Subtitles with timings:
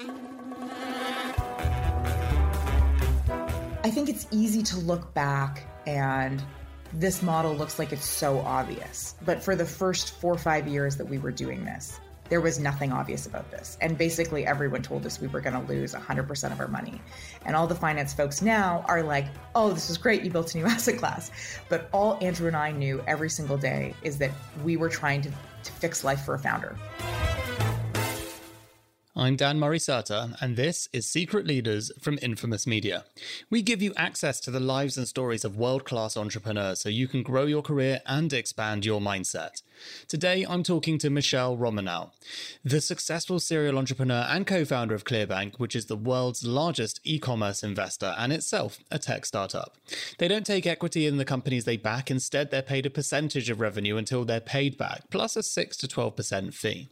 [0.00, 0.06] I
[3.90, 6.42] think it's easy to look back and
[6.92, 9.14] this model looks like it's so obvious.
[9.24, 12.58] But for the first four or five years that we were doing this, there was
[12.58, 13.78] nothing obvious about this.
[13.80, 17.00] And basically, everyone told us we were going to lose 100% of our money.
[17.44, 20.24] And all the finance folks now are like, oh, this is great.
[20.24, 21.30] You built a new asset class.
[21.68, 24.32] But all Andrew and I knew every single day is that
[24.64, 26.76] we were trying to, to fix life for a founder.
[29.16, 33.04] I'm Dan Murray Serter, and this is Secret Leaders from Infamous Media.
[33.48, 37.06] We give you access to the lives and stories of world class entrepreneurs so you
[37.06, 39.62] can grow your career and expand your mindset.
[40.08, 42.10] Today, I'm talking to Michelle Romanow,
[42.64, 47.20] the successful serial entrepreneur and co founder of Clearbanc, which is the world's largest e
[47.20, 49.76] commerce investor and itself a tech startup.
[50.18, 53.60] They don't take equity in the companies they back, instead, they're paid a percentage of
[53.60, 56.88] revenue until they're paid back, plus a 6 to 12% fee.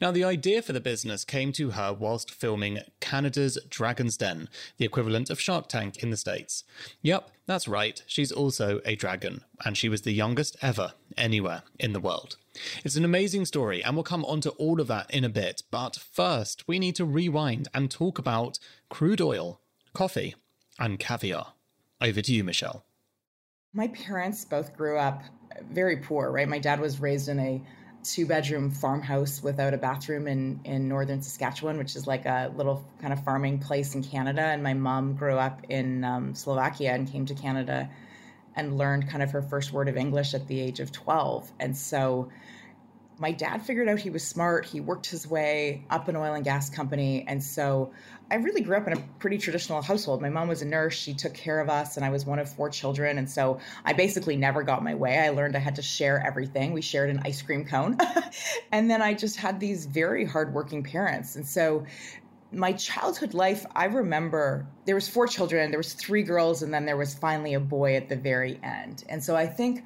[0.00, 4.48] Now, the idea for the business came to her whilst filming Canada's Dragon's Den,
[4.78, 6.64] the equivalent of Shark Tank in the States.
[7.02, 11.92] Yep, that's right, she's also a dragon, and she was the youngest ever anywhere in
[11.92, 12.36] the world.
[12.84, 15.62] It's an amazing story, and we'll come onto all of that in a bit.
[15.70, 18.58] But first, we need to rewind and talk about
[18.88, 19.60] crude oil,
[19.94, 20.34] coffee,
[20.78, 21.54] and caviar.
[22.00, 22.84] Over to you, Michelle.
[23.72, 25.22] My parents both grew up
[25.70, 26.48] very poor, right?
[26.48, 27.62] My dad was raised in a
[28.06, 32.84] two bedroom farmhouse without a bathroom in, in northern Saskatchewan, which is like a little
[33.00, 34.42] kind of farming place in Canada.
[34.42, 37.90] And my mom grew up in um, Slovakia and came to Canada
[38.54, 41.50] and learned kind of her first word of English at the age of 12.
[41.58, 42.30] And so
[43.18, 44.66] my dad figured out he was smart.
[44.66, 47.24] He worked his way up an oil and gas company.
[47.26, 47.92] And so
[48.30, 50.20] I really grew up in a pretty traditional household.
[50.20, 50.94] My mom was a nurse.
[50.94, 53.18] She took care of us, and I was one of four children.
[53.18, 55.18] And so I basically never got my way.
[55.18, 56.72] I learned I had to share everything.
[56.72, 57.96] We shared an ice cream cone.
[58.72, 61.36] and then I just had these very hardworking parents.
[61.36, 61.86] And so
[62.52, 66.84] my childhood life, I remember there was four children, there was three girls, and then
[66.84, 69.04] there was finally a boy at the very end.
[69.08, 69.84] And so I think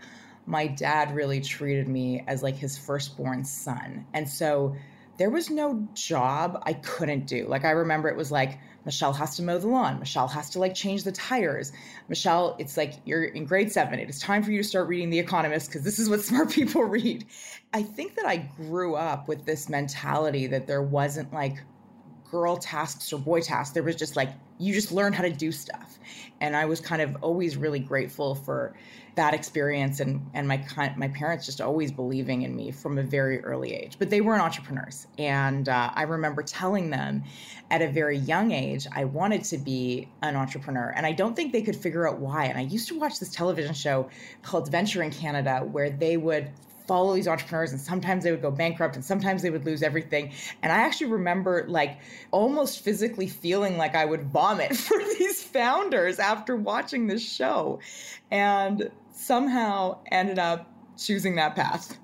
[0.51, 4.05] my dad really treated me as like his firstborn son.
[4.13, 4.75] And so
[5.17, 7.47] there was no job I couldn't do.
[7.47, 10.01] Like I remember it was like Michelle has to mow the lawn.
[10.01, 11.73] Michelle has to like change the tires.
[12.09, 13.99] Michelle, it's like you're in grade 7.
[13.99, 16.51] It is time for you to start reading The Economist because this is what smart
[16.51, 17.27] people read.
[17.73, 21.59] I think that I grew up with this mentality that there wasn't like
[22.31, 23.75] girl tasks or boy tasks.
[23.75, 25.99] There was just like you just learn how to do stuff.
[26.41, 28.75] And I was kind of always really grateful for
[29.17, 30.65] that experience and and my
[30.97, 33.97] my parents just always believing in me from a very early age.
[33.99, 37.25] But they weren't entrepreneurs, and uh, I remember telling them
[37.71, 41.53] at a very young age I wanted to be an entrepreneur, and I don't think
[41.53, 42.47] they could figure out why.
[42.47, 44.09] And I used to watch this television show
[44.43, 46.51] called Venture in Canada, where they would
[46.91, 50.33] follow these entrepreneurs and sometimes they would go bankrupt and sometimes they would lose everything.
[50.61, 52.01] And i actually remember like
[52.33, 57.79] almost physically feeling like i would vomit for these founders after watching this show
[58.33, 60.69] and somehow ended up
[60.99, 61.97] choosing that path.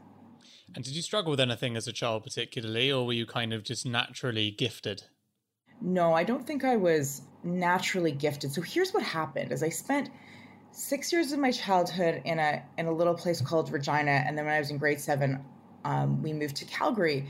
[0.77, 3.65] And did you struggle with anything as a child particularly or were you kind of
[3.65, 5.03] just naturally gifted?
[5.81, 8.53] No i don't think i was naturally gifted.
[8.53, 10.11] So here's what happened as i spent
[10.77, 14.45] six years of my childhood in a in a little place called Regina, and then
[14.45, 15.43] when I was in grade seven,
[15.85, 17.27] um, we moved to Calgary.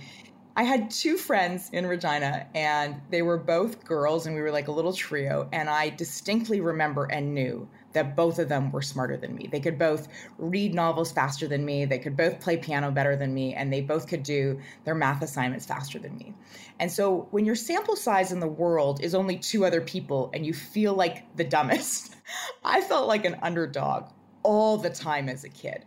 [0.56, 4.68] I had two friends in Regina, and they were both girls, and we were like
[4.68, 5.48] a little trio.
[5.52, 9.48] And I distinctly remember and knew that both of them were smarter than me.
[9.50, 13.32] They could both read novels faster than me, they could both play piano better than
[13.32, 16.34] me, and they both could do their math assignments faster than me.
[16.78, 20.44] And so when your sample size in the world is only two other people and
[20.44, 22.14] you feel like the dumbest,
[22.64, 24.10] I felt like an underdog
[24.42, 25.86] all the time as a kid.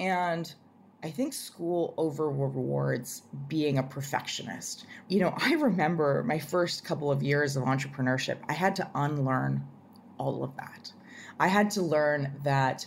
[0.00, 0.52] And
[1.04, 4.86] I think school over rewards being a perfectionist.
[5.06, 9.64] You know, I remember my first couple of years of entrepreneurship, I had to unlearn
[10.18, 10.92] all of that.
[11.38, 12.86] I had to learn that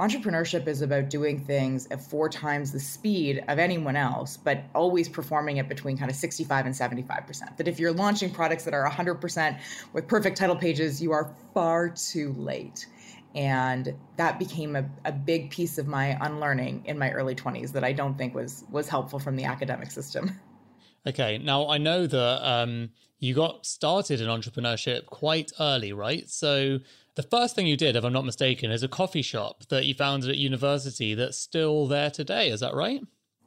[0.00, 5.08] entrepreneurship is about doing things at four times the speed of anyone else, but always
[5.08, 7.56] performing it between kind of 65 and 75%.
[7.58, 9.60] That if you're launching products that are 100%
[9.92, 12.86] with perfect title pages, you are far too late.
[13.34, 17.84] And that became a, a big piece of my unlearning in my early 20s that
[17.84, 20.40] I don't think was was helpful from the academic system.
[21.06, 22.90] Okay, now I know that um,
[23.20, 26.28] you got started in entrepreneurship quite early, right?
[26.28, 26.80] So
[27.20, 29.92] the first thing you did, if I'm not mistaken, is a coffee shop that you
[29.92, 32.48] founded at university that's still there today.
[32.48, 33.02] Is that right?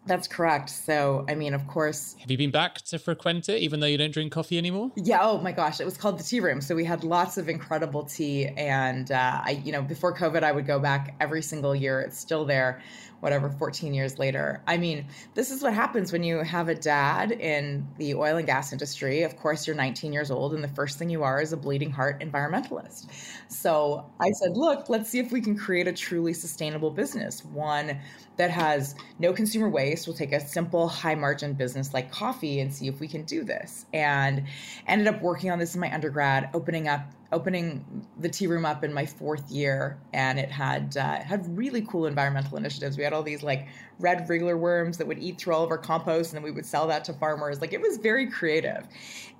[0.05, 0.69] That's correct.
[0.69, 2.15] So, I mean, of course.
[2.19, 4.91] Have you been back to frequent it, even though you don't drink coffee anymore?
[4.95, 5.19] Yeah.
[5.21, 6.61] Oh my gosh, it was called the Tea Room.
[6.61, 10.51] So we had lots of incredible tea, and uh, I, you know, before COVID, I
[10.51, 12.01] would go back every single year.
[12.01, 12.81] It's still there.
[13.23, 14.61] Whatever 14 years later.
[14.67, 18.45] I mean this is what happens when you have a dad in the oil and
[18.45, 19.23] gas industry.
[19.23, 21.89] Of course you're 19 years old and the first thing you are is a bleeding
[21.89, 23.07] heart environmentalist.
[23.47, 27.97] So i said look let's see if we can create a truly sustainable business one
[28.35, 32.73] that has no consumer waste we'll take a simple high margin business like coffee and
[32.73, 33.85] see if we can do this.
[33.93, 34.43] And
[34.87, 37.01] ended up working on this in my undergrad opening up
[37.33, 41.81] opening the tea room up in my fourth year, and it had uh, had really
[41.81, 42.97] cool environmental initiatives.
[42.97, 43.67] We had all these like
[43.99, 46.65] red wriggler worms that would eat through all of our compost, and then we would
[46.65, 47.59] sell that to farmers.
[47.59, 48.87] Like it was very creative,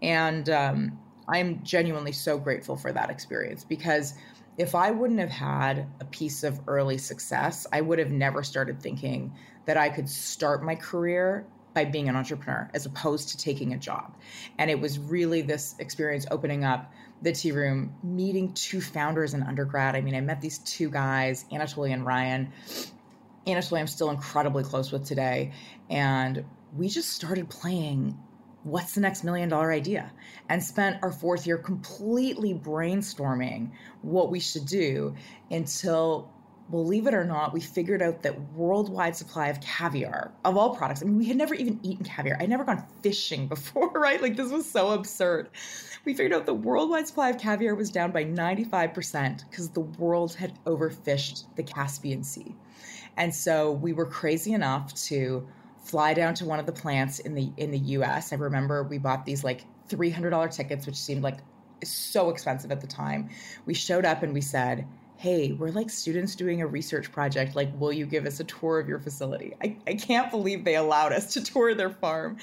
[0.01, 4.15] and um, I'm genuinely so grateful for that experience because
[4.57, 8.81] if I wouldn't have had a piece of early success, I would have never started
[8.81, 9.33] thinking
[9.65, 13.77] that I could start my career by being an entrepreneur as opposed to taking a
[13.77, 14.15] job.
[14.57, 16.91] And it was really this experience opening up
[17.23, 19.95] the tea room, meeting two founders in undergrad.
[19.95, 22.51] I mean, I met these two guys, Anatoly and Ryan.
[23.47, 25.53] Anatoly, I'm still incredibly close with today.
[25.89, 28.17] And we just started playing
[28.63, 30.11] what's the next million dollar idea
[30.49, 33.71] and spent our fourth year completely brainstorming
[34.01, 35.15] what we should do
[35.51, 36.32] until
[36.69, 41.01] believe it or not, we figured out that worldwide supply of caviar of all products.
[41.01, 42.37] I mean, we had never even eaten caviar.
[42.39, 44.21] I'd never gone fishing before, right?
[44.21, 45.49] Like this was so absurd.
[46.05, 50.33] We figured out the worldwide supply of caviar was down by 95% because the world
[50.33, 52.55] had overfished the Caspian Sea.
[53.17, 55.47] And so we were crazy enough to
[55.83, 58.33] fly down to one of the plants in the in the US.
[58.33, 61.39] I remember we bought these like $300 tickets which seemed like
[61.83, 63.29] so expensive at the time.
[63.65, 64.87] We showed up and we said,
[65.23, 67.55] hey, we're like students doing a research project.
[67.55, 69.53] Like, will you give us a tour of your facility?
[69.63, 72.39] I, I can't believe they allowed us to tour their farm.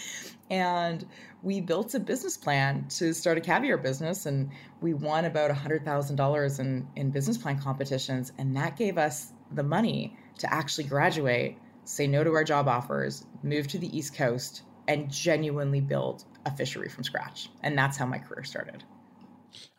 [0.48, 1.04] And
[1.42, 4.48] we built a business plan to start a caviar business, and
[4.80, 8.32] we won about $100,000 in, in business plan competitions.
[8.38, 13.26] And that gave us the money to actually graduate, say no to our job offers,
[13.42, 17.50] move to the East Coast, and genuinely build a fishery from scratch.
[17.62, 18.84] And that's how my career started.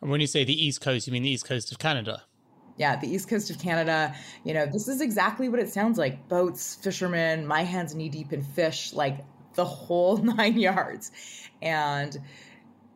[0.00, 2.22] And when you say the East Coast, you mean the East Coast of Canada?
[2.76, 4.14] Yeah, the east coast of Canada.
[4.44, 8.32] You know, this is exactly what it sounds like boats, fishermen, my hands knee deep
[8.32, 9.24] in fish, like
[9.54, 11.12] the whole nine yards.
[11.60, 12.18] And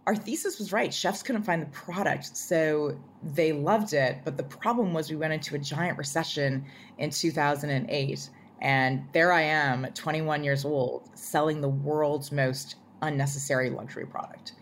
[0.06, 0.92] our thesis was right.
[0.94, 4.18] Chefs couldn't find the product, so they loved it.
[4.24, 6.64] But the problem was we went into a giant recession
[6.98, 8.30] in 2008.
[8.62, 14.52] And there I am, 21 years old, selling the world's most unnecessary luxury product.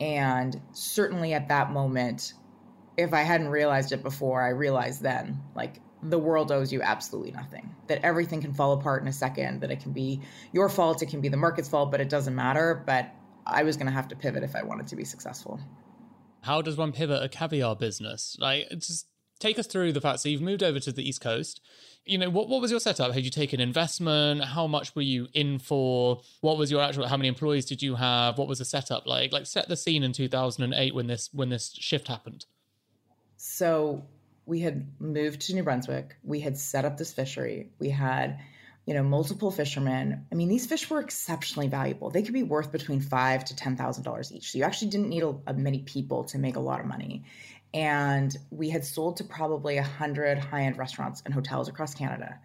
[0.00, 2.34] And certainly at that moment,
[2.96, 7.32] if I hadn't realized it before, I realized then, like the world owes you absolutely
[7.32, 7.74] nothing.
[7.88, 10.20] That everything can fall apart in a second, that it can be
[10.52, 12.82] your fault, it can be the market's fault, but it doesn't matter.
[12.86, 13.10] But
[13.46, 15.60] I was going to have to pivot if I wanted to be successful.
[16.42, 18.36] How does one pivot a caviar business?
[18.38, 19.06] Like, just
[19.40, 20.20] take us through the fact.
[20.20, 21.60] So you've moved over to the East Coast.
[22.04, 23.12] You know, what, what was your setup?
[23.14, 24.44] Had you taken investment?
[24.44, 26.20] How much were you in for?
[26.42, 27.06] What was your actual?
[27.06, 28.36] How many employees did you have?
[28.36, 29.32] What was the setup like?
[29.32, 32.44] Like, set the scene in 2008 when this when this shift happened.
[33.54, 34.04] So
[34.46, 36.16] we had moved to New Brunswick.
[36.24, 37.70] We had set up this fishery.
[37.78, 38.40] We had,
[38.84, 40.26] you know, multiple fishermen.
[40.32, 42.10] I mean, these fish were exceptionally valuable.
[42.10, 44.50] They could be worth between five to ten thousand dollars each.
[44.50, 47.26] So you actually didn't need a, a many people to make a lot of money.
[47.72, 52.40] And we had sold to probably a hundred high-end restaurants and hotels across Canada.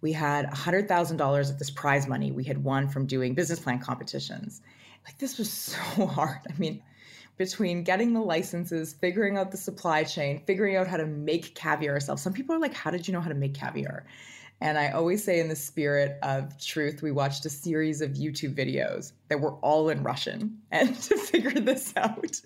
[0.00, 3.34] We had a hundred thousand dollars of this prize money we had won from doing
[3.34, 4.60] business plan competitions.
[5.04, 6.38] Like this was so hard.
[6.48, 6.84] I mean,
[7.36, 11.94] between getting the licenses, figuring out the supply chain, figuring out how to make caviar
[11.94, 12.22] ourselves.
[12.22, 14.04] Some people are like, How did you know how to make caviar?
[14.60, 18.54] And I always say, in the spirit of truth, we watched a series of YouTube
[18.54, 22.40] videos that were all in Russian and to figure this out.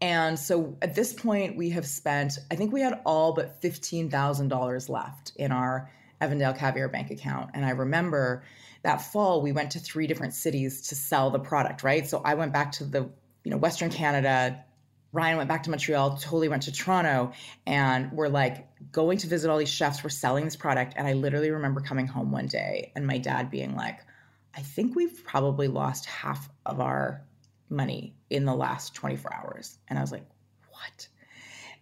[0.00, 4.88] And so at this point, we have spent, I think we had all but $15,000
[4.88, 5.88] left in our
[6.20, 7.50] Evandale Caviar bank account.
[7.54, 8.42] And I remember
[8.82, 12.08] that fall, we went to three different cities to sell the product, right?
[12.08, 13.08] So I went back to the
[13.46, 14.64] you know, Western Canada.
[15.12, 17.32] Ryan went back to Montreal, Anatoly went to Toronto,
[17.64, 20.02] and we're like going to visit all these chefs.
[20.02, 20.94] We're selling this product.
[20.96, 24.00] And I literally remember coming home one day and my dad being like,
[24.52, 27.22] I think we've probably lost half of our
[27.70, 29.78] money in the last 24 hours.
[29.86, 30.26] And I was like,
[30.70, 31.08] what?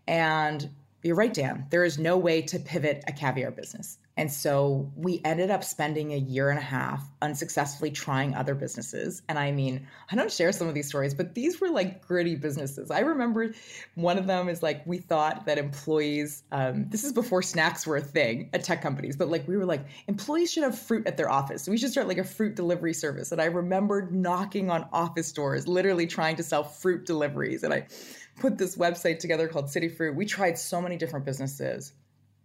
[0.06, 0.68] And
[1.04, 1.66] you're right, Dan.
[1.68, 3.98] There is no way to pivot a caviar business.
[4.16, 9.22] And so we ended up spending a year and a half unsuccessfully trying other businesses.
[9.28, 12.36] And I mean, I don't share some of these stories, but these were like gritty
[12.36, 12.90] businesses.
[12.90, 13.52] I remember
[13.96, 17.96] one of them is like, we thought that employees, um, this is before snacks were
[17.96, 21.16] a thing at tech companies, but like we were like, employees should have fruit at
[21.16, 21.64] their office.
[21.64, 23.32] So we should start like a fruit delivery service.
[23.32, 27.62] And I remember knocking on office doors, literally trying to sell fruit deliveries.
[27.64, 27.88] And I
[28.36, 30.14] put this website together called City Fruit.
[30.14, 31.92] We tried so many different businesses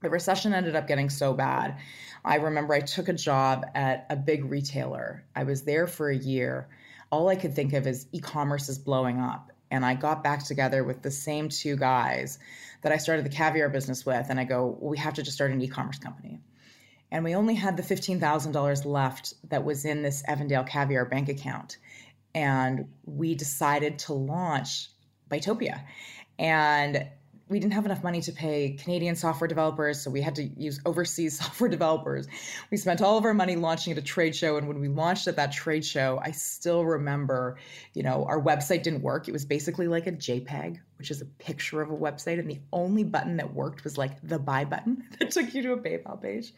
[0.01, 1.77] The recession ended up getting so bad.
[2.23, 5.25] I remember I took a job at a big retailer.
[5.35, 6.69] I was there for a year.
[7.11, 9.51] All I could think of is e commerce is blowing up.
[9.71, 12.39] And I got back together with the same two guys
[12.81, 14.27] that I started the caviar business with.
[14.29, 16.39] And I go, well, we have to just start an e commerce company.
[17.11, 21.77] And we only had the $15,000 left that was in this Evandale Caviar bank account.
[22.35, 24.89] And we decided to launch
[25.29, 25.83] Buytopia.
[26.37, 27.09] And
[27.49, 30.79] we didn't have enough money to pay Canadian software developers, so we had to use
[30.85, 32.27] overseas software developers.
[32.69, 35.27] We spent all of our money launching at a trade show, and when we launched
[35.27, 37.57] at that trade show, I still remember,
[37.93, 39.27] you know, our website didn't work.
[39.27, 42.61] It was basically like a JPEG, which is a picture of a website, and the
[42.71, 46.21] only button that worked was like the buy button that took you to a PayPal
[46.21, 46.53] page.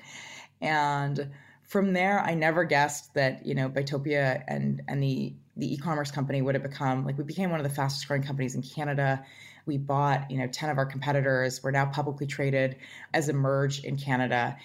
[0.59, 1.31] And
[1.63, 6.41] from there, I never guessed that you know Buytopia and and the the e-commerce company
[6.41, 9.23] would have become like we became one of the fastest growing companies in Canada
[9.65, 11.61] we bought, you know, 10 of our competitors.
[11.63, 12.77] We're now publicly traded
[13.13, 14.57] as Emerge in Canada.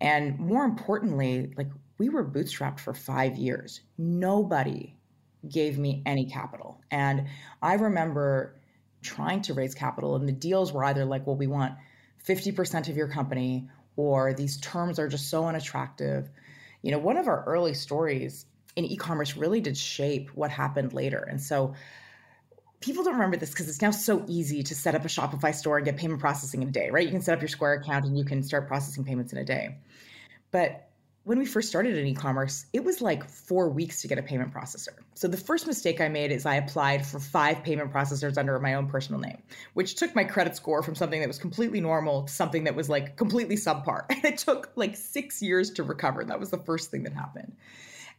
[0.00, 1.68] And more importantly, like
[1.98, 3.80] we were bootstrapped for five years.
[3.98, 4.96] Nobody
[5.48, 6.80] gave me any capital.
[6.90, 7.28] And
[7.62, 8.56] I remember
[9.02, 11.74] trying to raise capital, and the deals were either like, well, we want
[12.26, 16.28] 50% of your company, or these terms are just so unattractive.
[16.82, 18.44] You know, one of our early stories
[18.84, 21.26] in e commerce really did shape what happened later.
[21.28, 21.74] And so
[22.80, 25.76] people don't remember this because it's now so easy to set up a Shopify store
[25.76, 27.04] and get payment processing in a day, right?
[27.04, 29.44] You can set up your Square account and you can start processing payments in a
[29.44, 29.76] day.
[30.50, 30.90] But
[31.24, 34.54] when we first started in e-commerce, it was like four weeks to get a payment
[34.54, 34.96] processor.
[35.14, 38.74] So the first mistake I made is I applied for five payment processors under my
[38.74, 39.42] own personal name,
[39.74, 42.88] which took my credit score from something that was completely normal to something that was
[42.88, 44.06] like completely subpar.
[44.10, 46.24] And it took like six years to recover.
[46.24, 47.54] That was the first thing that happened.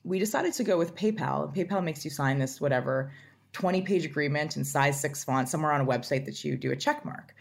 [0.03, 1.55] We decided to go with PayPal.
[1.55, 3.12] PayPal makes you sign this whatever
[3.53, 6.75] 20 page agreement in size six font somewhere on a website that you do a
[6.75, 7.36] check mark.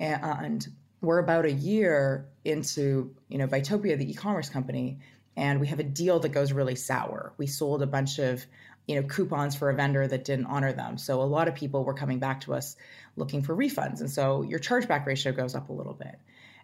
[0.00, 0.66] And
[1.00, 4.98] we're about a year into, you know, Buytopia, the e-commerce company,
[5.36, 7.32] and we have a deal that goes really sour.
[7.38, 8.44] We sold a bunch of,
[8.86, 10.98] you know, coupons for a vendor that didn't honor them.
[10.98, 12.76] So a lot of people were coming back to us
[13.16, 14.00] looking for refunds.
[14.00, 16.18] And so your chargeback ratio goes up a little bit.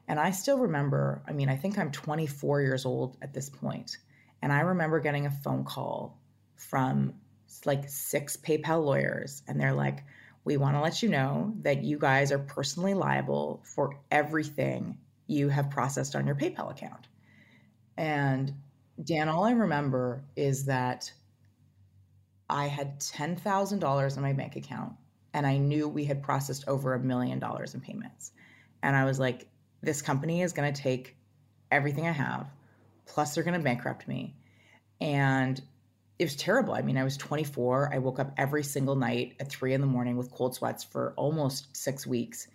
[0.07, 3.99] And I still remember, I mean, I think I'm 24 years old at this point,
[4.43, 6.19] And I remember getting a phone call
[6.57, 7.15] from
[7.65, 10.05] like six PayPal lawyers, and they're like,
[10.45, 15.49] we want to let you know that you guys are personally liable for everything you
[15.49, 17.07] have processed on your PayPal account.
[17.97, 18.55] And
[19.03, 21.13] Dan, all I remember is that
[22.49, 24.95] I had $10,000 in my bank account
[25.35, 28.33] and I knew we had processed over a million dollars in payments.
[28.83, 29.47] And I was like,
[29.83, 31.17] this company is going to take
[31.71, 32.47] everything I have,
[33.09, 34.35] plus they're going to bankrupt me.
[35.01, 35.61] And
[36.19, 36.75] it was terrible.
[36.75, 37.93] I mean, I was 24.
[37.95, 41.15] I woke up every single night at three in the morning with cold sweats for
[41.17, 42.49] almost six weeks.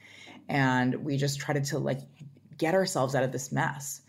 [0.50, 2.00] And we just tried to like
[2.58, 4.02] get ourselves out of this mess.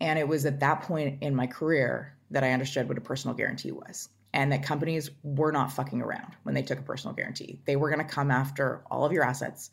[0.00, 3.36] And it was at that point in my career that I understood what a personal
[3.36, 7.60] guarantee was and that companies were not fucking around when they took a personal guarantee.
[7.66, 9.70] They were going to come after all of your assets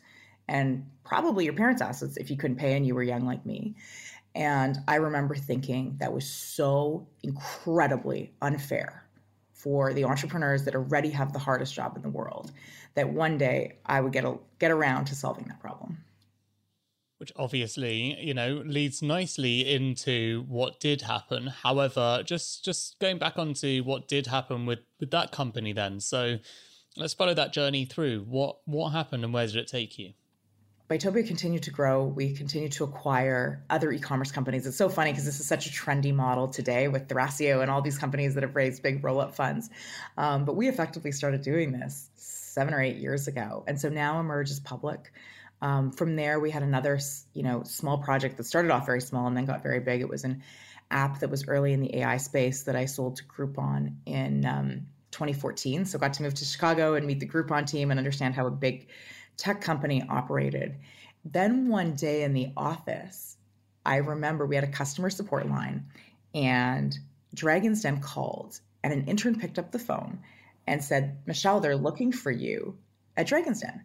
[0.48, 3.76] and probably your parents' assets if you couldn't pay and you were young like me.
[4.34, 9.04] And I remember thinking that was so incredibly unfair
[9.52, 12.52] for the entrepreneurs that already have the hardest job in the world
[12.94, 15.98] that one day I would get a, get around to solving that problem.
[17.18, 21.48] Which obviously, you know, leads nicely into what did happen.
[21.48, 26.00] However, just just going back onto what did happen with with that company then.
[26.00, 26.38] So
[26.96, 28.24] let's follow that journey through.
[28.26, 30.14] What what happened and where did it take you?
[30.90, 32.02] Buytopia continued to grow.
[32.02, 34.66] We continued to acquire other e-commerce companies.
[34.66, 37.80] It's so funny because this is such a trendy model today with Thrasio and all
[37.80, 39.70] these companies that have raised big roll-up funds.
[40.18, 44.18] Um, but we effectively started doing this seven or eight years ago, and so now
[44.18, 45.12] Emerge is public.
[45.62, 46.98] Um, from there, we had another,
[47.34, 50.00] you know, small project that started off very small and then got very big.
[50.00, 50.42] It was an
[50.90, 54.86] app that was early in the AI space that I sold to Groupon in um,
[55.12, 55.84] 2014.
[55.84, 58.50] So got to move to Chicago and meet the Groupon team and understand how a
[58.50, 58.88] big
[59.40, 60.76] tech company operated.
[61.24, 63.36] Then one day in the office,
[63.84, 65.86] I remember we had a customer support line
[66.34, 66.96] and
[67.34, 70.20] Dragon's Den called and an intern picked up the phone
[70.66, 72.76] and said, Michelle, they're looking for you
[73.16, 73.82] at Dragon's Den.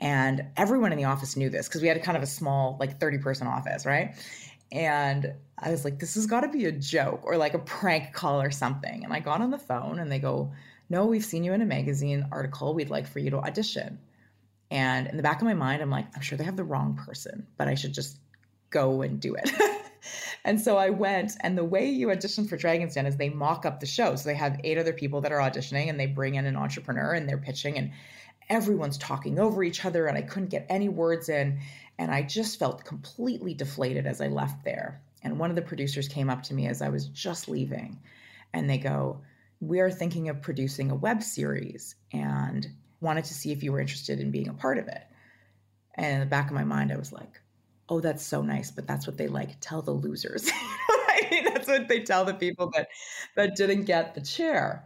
[0.00, 2.76] And everyone in the office knew this because we had a kind of a small,
[2.80, 4.14] like 30 person office, right?
[4.72, 8.12] And I was like, this has got to be a joke or like a prank
[8.12, 9.04] call or something.
[9.04, 10.52] And I got on the phone and they go,
[10.90, 12.74] no, we've seen you in a magazine article.
[12.74, 13.98] We'd like for you to audition.
[14.70, 17.00] And in the back of my mind, I'm like, I'm sure they have the wrong
[17.06, 18.18] person, but I should just
[18.70, 19.50] go and do it.
[20.44, 23.66] and so I went, and the way you audition for Dragon's Den is they mock
[23.66, 24.16] up the show.
[24.16, 27.12] So they have eight other people that are auditioning, and they bring in an entrepreneur,
[27.12, 27.92] and they're pitching, and
[28.48, 31.60] everyone's talking over each other and I couldn't get any words in.
[31.98, 35.00] And I just felt completely deflated as I left there.
[35.22, 38.00] And one of the producers came up to me as I was just leaving
[38.52, 39.22] and they go,
[39.60, 42.66] We are thinking of producing a web series and
[43.04, 45.02] wanted to see if you were interested in being a part of it.
[45.94, 47.40] And in the back of my mind, I was like,
[47.88, 49.60] Oh, that's so nice, but that's what they like.
[49.60, 50.50] Tell the losers.
[50.88, 52.88] I mean, that's what they tell the people that
[53.36, 54.84] that didn't get the chair.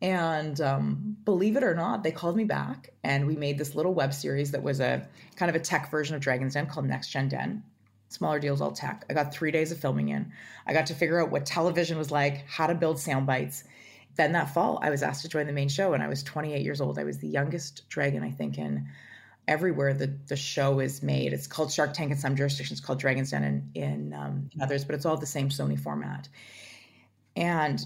[0.00, 3.94] And um, believe it or not, they called me back and we made this little
[3.94, 7.08] web series that was a kind of a tech version of Dragon's Den called Next
[7.08, 7.62] Gen Den.
[8.08, 9.04] Smaller deals, all tech.
[9.10, 10.32] I got three days of filming in.
[10.66, 13.64] I got to figure out what television was like, how to build sound bites.
[14.16, 16.62] Then that fall, I was asked to join the main show and I was 28
[16.62, 16.98] years old.
[16.98, 18.88] I was the youngest dragon, I think, in
[19.46, 21.32] everywhere the, the show is made.
[21.32, 24.84] It's called Shark Tank in some jurisdictions, called Dragon's Den in, in, um, in others,
[24.84, 26.28] but it's all the same Sony format.
[27.36, 27.84] And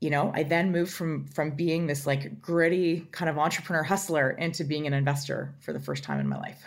[0.00, 4.30] you know i then moved from from being this like gritty kind of entrepreneur hustler
[4.30, 6.64] into being an investor for the first time in my life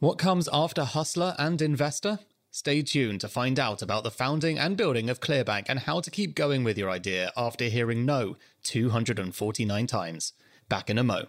[0.00, 2.18] what comes after hustler and investor
[2.50, 6.10] stay tuned to find out about the founding and building of clearbanc and how to
[6.10, 10.32] keep going with your idea after hearing no 249 times.
[10.68, 11.28] Back in a mo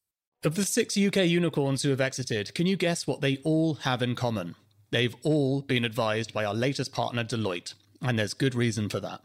[0.43, 4.01] Of the six UK unicorns who have exited, can you guess what they all have
[4.01, 4.55] in common?
[4.89, 9.21] They've all been advised by our latest partner, Deloitte, and there's good reason for that.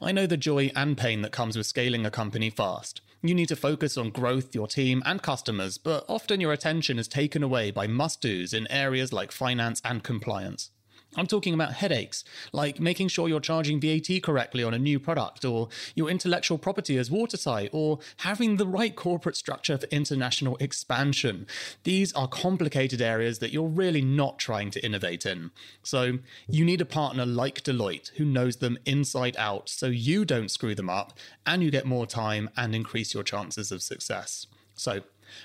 [0.00, 3.02] I know the joy and pain that comes with scaling a company fast.
[3.22, 7.06] You need to focus on growth, your team, and customers, but often your attention is
[7.06, 10.70] taken away by must dos in areas like finance and compliance.
[11.16, 15.44] I'm talking about headaches, like making sure you're charging VAT correctly on a new product,
[15.44, 21.46] or your intellectual property is watertight, or having the right corporate structure for international expansion.
[21.84, 25.50] These are complicated areas that you're really not trying to innovate in.
[25.82, 30.50] So you need a partner like Deloitte who knows them inside out so you don't
[30.50, 34.46] screw them up and you get more time and increase your chances of success.
[34.74, 35.00] So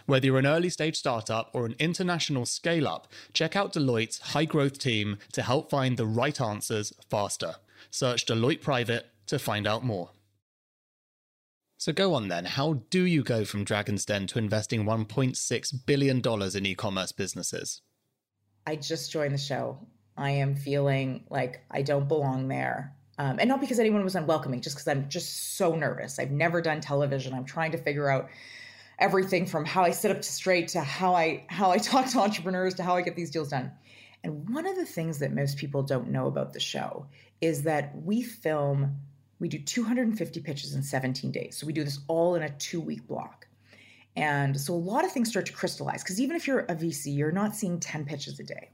[0.06, 4.46] whether you're an early stage startup or an international scale up, check out Deloitte's high
[4.46, 7.56] growth team to help find the right answers faster.
[7.90, 10.10] Search Deloitte Private to find out more.
[11.78, 16.22] So go on then, how do you go from Dragon's Den to investing $1.6 billion
[16.56, 17.82] in e commerce businesses?
[18.68, 19.80] I just joined the show.
[20.16, 22.94] I am feeling like I don't belong there.
[23.18, 26.20] Um, and not because anyone was unwelcoming, just because I'm just so nervous.
[26.20, 27.34] I've never done television.
[27.34, 28.30] I'm trying to figure out
[29.02, 32.20] everything from how I set up to straight to how I how I talk to
[32.20, 33.72] entrepreneurs to how I get these deals done.
[34.24, 37.08] And one of the things that most people don't know about the show
[37.42, 38.98] is that we film
[39.40, 41.58] we do 250 pitches in 17 days.
[41.58, 43.48] So we do this all in a 2-week block.
[44.16, 47.16] And so a lot of things start to crystallize because even if you're a VC,
[47.16, 48.70] you're not seeing 10 pitches a day.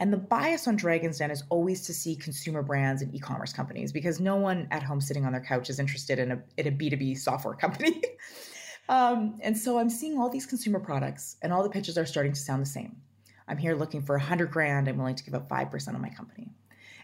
[0.00, 3.92] And the bias on Dragon's Den is always to see consumer brands and e-commerce companies
[3.92, 6.70] because no one at home sitting on their couch is interested in a, in a
[6.70, 8.02] B2B software company.
[8.88, 12.32] Um, and so I'm seeing all these consumer products and all the pitches are starting
[12.32, 12.96] to sound the same.
[13.46, 14.88] I'm here looking for 100 grand.
[14.88, 16.44] I'm willing to give up 5% of my company.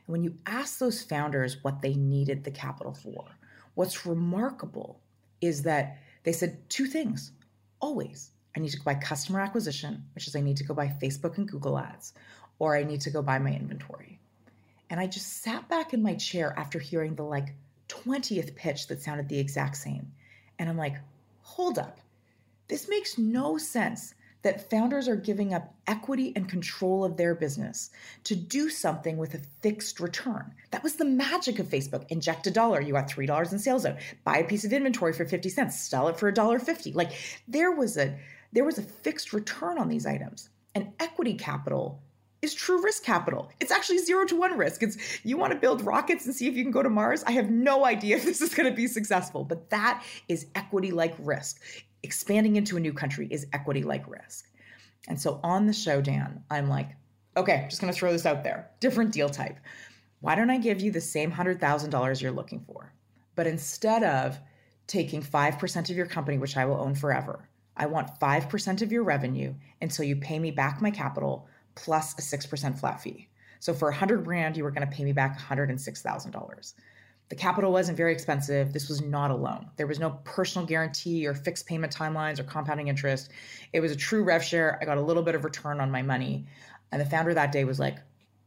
[0.06, 3.24] And when you ask those founders what they needed the capital for,
[3.74, 5.00] what's remarkable
[5.40, 7.32] is that they said two things
[7.80, 8.30] always.
[8.56, 11.38] I need to go buy customer acquisition, which is I need to go buy Facebook
[11.38, 12.14] and Google ads,
[12.58, 14.20] or I need to go buy my inventory.
[14.90, 17.54] And I just sat back in my chair after hearing the like
[17.88, 20.12] 20th pitch that sounded the exact same.
[20.58, 20.94] And I'm like,
[21.44, 22.00] hold up.
[22.68, 27.90] This makes no sense that founders are giving up equity and control of their business
[28.24, 30.52] to do something with a fixed return.
[30.70, 32.04] That was the magic of Facebook.
[32.10, 33.96] Inject a dollar, you got $3 in sales out.
[34.24, 36.94] Buy a piece of inventory for 50 cents, sell it for $1.50.
[36.94, 37.12] Like
[37.48, 38.18] there was a
[38.52, 40.48] there was a fixed return on these items.
[40.76, 42.02] And equity capital
[42.44, 43.50] is true risk capital.
[43.58, 44.82] It's actually zero to one risk.
[44.82, 47.24] It's you want to build rockets and see if you can go to Mars.
[47.24, 50.92] I have no idea if this is going to be successful, but that is equity
[50.92, 51.60] like risk
[52.04, 54.50] expanding into a new country is equity like risk.
[55.08, 56.90] And so on the show, Dan, I'm like,
[57.36, 58.70] okay, just going to throw this out there.
[58.78, 59.58] Different deal type.
[60.20, 62.92] Why don't I give you the same $100,000 you're looking for?
[63.34, 64.38] But instead of
[64.86, 69.02] taking 5% of your company, which I will own forever, I want 5% of your
[69.02, 73.28] revenue until you pay me back my capital plus a 6% flat fee.
[73.60, 76.74] So for 100 grand, you were going to pay me back $106,000.
[77.30, 78.72] The capital wasn't very expensive.
[78.72, 79.70] This was not a loan.
[79.76, 83.30] There was no personal guarantee or fixed payment timelines or compounding interest.
[83.72, 84.78] It was a true rev share.
[84.80, 86.46] I got a little bit of return on my money.
[86.92, 87.98] And the founder that day was like,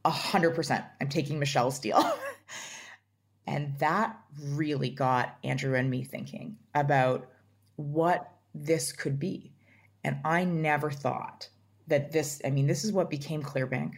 [0.05, 2.13] 100%, I'm taking Michelle's deal.
[3.47, 7.27] and that really got Andrew and me thinking about
[7.75, 9.51] what this could be.
[10.03, 11.49] And I never thought
[11.87, 13.93] that this, I mean, this is what became Clearbanc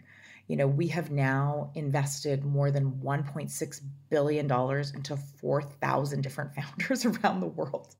[0.49, 4.51] you know, we have now invested more than $1.6 billion
[4.95, 7.95] into 4,000 different founders around the world.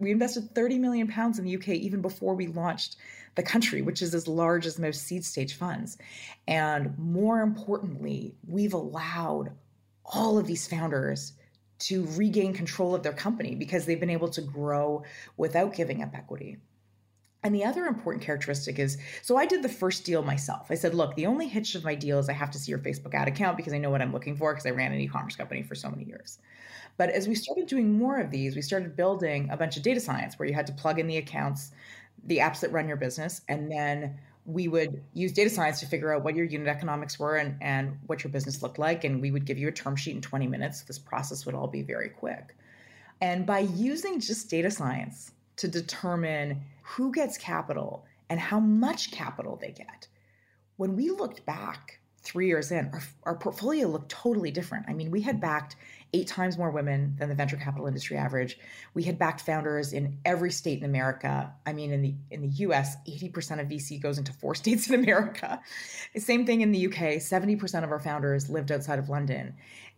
[0.00, 2.96] We invested 30 million pounds in the UK even before we launched
[3.36, 5.96] the country, which is as large as most seed stage funds.
[6.48, 9.52] And more importantly, we've allowed
[10.04, 11.34] all of these founders
[11.78, 15.04] to regain control of their company because they've been able to grow
[15.36, 16.58] without giving up equity.
[17.44, 20.68] And the other important characteristic is so I did the first deal myself.
[20.70, 22.78] I said, look, the only hitch of my deal is I have to see your
[22.78, 25.06] Facebook ad account because I know what I'm looking for because I ran an e
[25.06, 26.38] commerce company for so many years.
[26.96, 30.00] But as we started doing more of these, we started building a bunch of data
[30.00, 31.72] science where you had to plug in the accounts,
[32.24, 36.14] the apps that run your business, and then we would use data science to figure
[36.14, 39.04] out what your unit economics were and, and what your business looked like.
[39.04, 40.82] And we would give you a term sheet in 20 minutes.
[40.82, 42.56] This process would all be very quick.
[43.20, 49.56] And by using just data science to determine who gets capital and how much capital
[49.60, 50.06] they get.
[50.76, 54.86] When we looked back three years in, our, our portfolio looked totally different.
[54.88, 55.76] I mean, we had backed
[56.12, 58.58] eight times more women than the venture capital industry average.
[58.92, 61.52] We had backed founders in every state in America.
[61.66, 64.94] I mean, in the in the US, 80% of VC goes into four states in
[64.94, 65.60] America.
[66.16, 69.54] Same thing in the UK, 70% of our founders lived outside of London.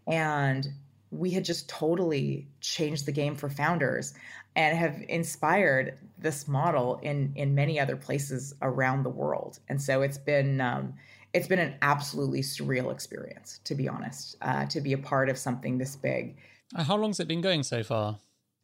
[0.07, 0.67] And
[1.11, 4.15] we had just totally changed the game for founders
[4.57, 9.61] and have inspired this model in in many other places around the world.
[9.69, 10.95] And so it's been um,
[11.33, 15.39] it's been an absolutely surreal experience, to be honest, uh, to be a part of
[15.39, 16.37] something this big.
[16.75, 18.19] Uh, how long has it been going so far?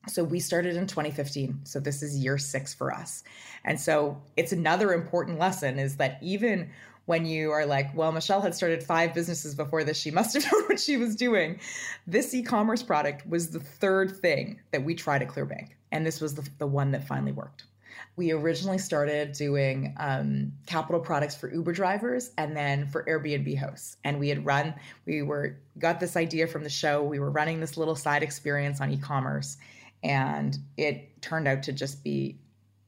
[0.09, 1.61] So we started in 2015.
[1.65, 3.23] So this is year six for us.
[3.65, 6.71] And so it's another important lesson is that even
[7.07, 9.99] when you are like, well, Michelle had started five businesses before this.
[9.99, 11.59] She must have known what she was doing.
[12.07, 15.69] This e commerce product was the third thing that we tried at Clearbanc.
[15.91, 17.65] And this was the, the one that finally worked.
[18.17, 23.97] We originally started doing um, capital products for Uber drivers and then for Airbnb hosts.
[24.05, 24.75] And we had run,
[25.07, 27.03] we were got this idea from the show.
[27.03, 29.57] We were running this little side experience on e-commerce,
[30.03, 32.39] and it turned out to just be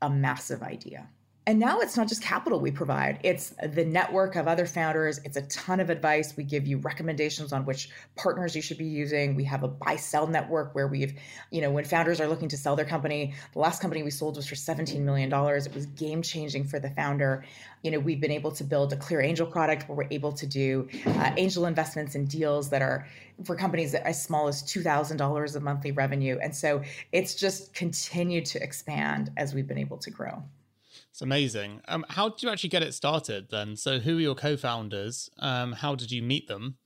[0.03, 1.09] a massive idea.
[1.47, 5.21] And now it's not just capital we provide, it's the network of other founders.
[5.25, 6.35] It's a ton of advice.
[6.39, 9.35] We give you recommendations on which partners you should be using.
[9.35, 11.13] We have a buy sell network where we've,
[11.51, 14.37] you know, when founders are looking to sell their company, the last company we sold
[14.37, 15.31] was for $17 million.
[15.31, 17.45] It was game changing for the founder.
[17.83, 20.47] You know, we've been able to build a clear angel product where we're able to
[20.47, 23.07] do uh, angel investments and deals that are
[23.45, 26.39] for companies as small as $2,000 of monthly revenue.
[26.43, 30.43] And so it's just continued to expand as we've been able to grow.
[31.15, 31.81] It's amazing.
[31.87, 33.77] Um, how did you actually get it started then?
[33.77, 35.31] So, who are your co founders?
[35.39, 36.77] Um, how did you meet them?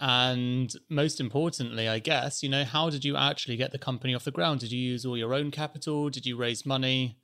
[0.00, 4.24] And most importantly, I guess, you know, how did you actually get the company off
[4.24, 4.60] the ground?
[4.60, 6.08] Did you use all your own capital?
[6.08, 7.18] Did you raise money?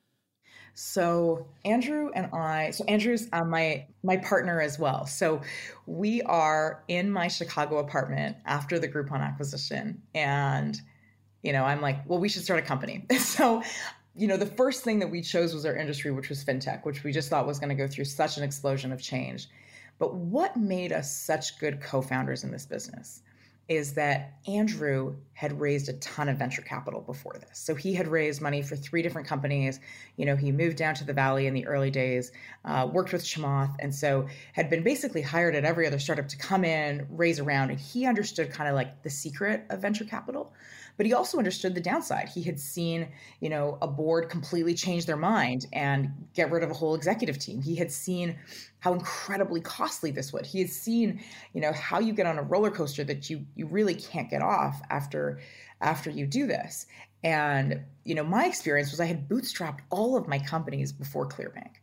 [0.75, 5.07] So Andrew and I, so Andrew's uh, my my partner as well.
[5.07, 5.41] So
[5.87, 10.79] we are in my Chicago apartment after the Groupon acquisition, and
[11.43, 13.07] you know I'm like, well, we should start a company.
[13.19, 13.63] so
[14.15, 17.05] you know the first thing that we chose was our industry, which was fintech, which
[17.05, 19.49] we just thought was going to go through such an explosion of change.
[19.99, 23.23] But what made us such good co-founders in this business?
[23.69, 27.59] is that Andrew had raised a ton of venture capital before this.
[27.59, 29.79] So he had raised money for three different companies.
[30.17, 32.33] You know, he moved down to the Valley in the early days,
[32.65, 36.37] uh, worked with Chamath, and so had been basically hired at every other startup to
[36.37, 37.71] come in, raise around.
[37.71, 40.53] And he understood kind of like the secret of venture capital
[40.97, 42.29] but he also understood the downside.
[42.29, 43.09] He had seen,
[43.41, 47.39] you know, a board completely change their mind and get rid of a whole executive
[47.39, 47.61] team.
[47.61, 48.39] He had seen
[48.81, 50.47] how incredibly costly this would.
[50.47, 53.67] He had seen, you know, how you get on a roller coaster that you you
[53.67, 55.41] really can't get off after
[55.81, 56.87] after you do this.
[57.25, 61.75] And, you know, my experience was I had bootstrapped all of my companies before Clearbanc.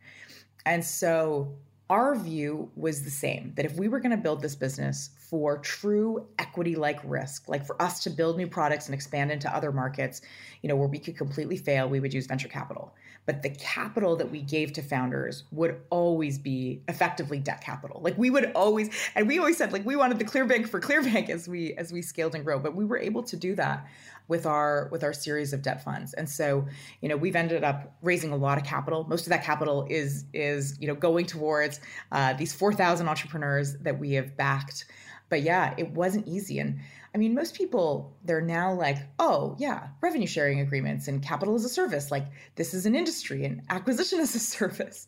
[0.66, 1.56] And so
[1.90, 5.60] our view was the same that if we were going to build this business for
[5.60, 7.48] true equity like risk.
[7.48, 10.22] Like for us to build new products and expand into other markets
[10.62, 12.94] you know where we could completely fail we would use venture capital.
[13.26, 18.02] But the capital that we gave to founders would always be effectively debt capital.
[18.02, 21.30] Like we would always and we always said like we wanted the clearbanc for clearbanc
[21.30, 23.88] as we as we scaled and grow but we were able to do that
[24.28, 26.14] with our with our series of debt funds.
[26.14, 26.68] And so
[27.02, 29.06] you know we've ended up raising a lot of capital.
[29.08, 31.80] Most of that capital is is you know going towards
[32.12, 34.86] uh, these 4000 entrepreneurs that we have backed
[35.30, 36.80] but yeah it wasn't easy and
[37.14, 41.66] i mean most people they're now like oh yeah revenue sharing agreements and capital as
[41.66, 45.08] a service like this is an industry and acquisition as a service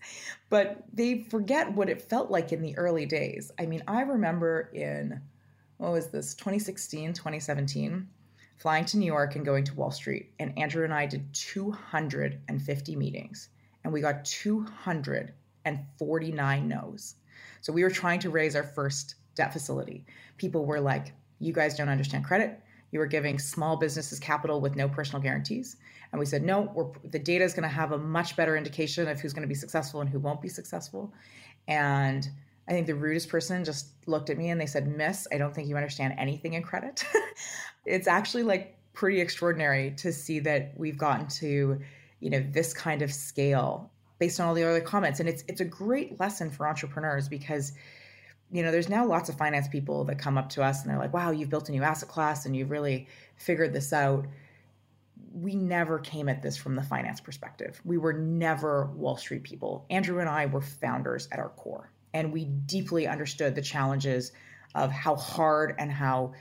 [0.49, 4.69] but they forget what it felt like in the early days i mean i remember
[4.73, 5.21] in
[5.77, 8.07] what was this 2016 2017
[8.61, 10.29] flying to New York and going to Wall Street.
[10.39, 13.49] And Andrew and I did 250 meetings
[13.83, 17.15] and we got 249 no's.
[17.61, 20.05] So we were trying to raise our first debt facility.
[20.37, 22.59] People were like, you guys don't understand credit.
[22.91, 25.77] You were giving small businesses capital with no personal guarantees.
[26.11, 29.19] And we said, no, the data is going to have a much better indication of
[29.19, 31.13] who's going to be successful and who won't be successful.
[31.67, 32.27] And
[32.67, 35.55] I think the rudest person just looked at me and they said, Miss, I don't
[35.55, 37.05] think you understand anything in credit.
[37.85, 41.79] it's actually like pretty extraordinary to see that we've gotten to,
[42.19, 43.89] you know, this kind of scale
[44.19, 45.19] based on all the other comments.
[45.19, 47.73] And it's it's a great lesson for entrepreneurs because
[48.51, 50.99] you know, there's now lots of finance people that come up to us and they're
[50.99, 54.25] like, wow, you've built a new asset class and you've really figured this out.
[55.33, 57.79] We never came at this from the finance perspective.
[57.85, 59.85] We were never Wall Street people.
[59.89, 64.33] Andrew and I were founders at our core and we deeply understood the challenges
[64.75, 66.33] of how hard and how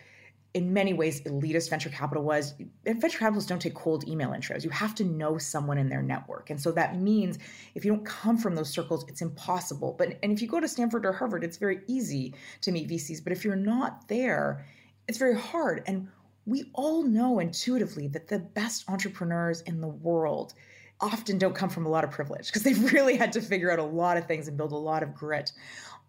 [0.52, 4.64] in many ways elitist venture capital was venture capitalists don't take cold email intros.
[4.64, 6.50] You have to know someone in their network.
[6.50, 7.38] And so that means
[7.74, 9.94] if you don't come from those circles it's impossible.
[9.96, 13.22] But and if you go to stanford or harvard it's very easy to meet vcs
[13.22, 14.64] but if you're not there
[15.06, 15.82] it's very hard.
[15.86, 16.08] And
[16.46, 20.54] we all know intuitively that the best entrepreneurs in the world
[21.00, 23.78] often don't come from a lot of privilege because they've really had to figure out
[23.78, 25.52] a lot of things and build a lot of grit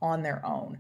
[0.02, 0.78] on their own.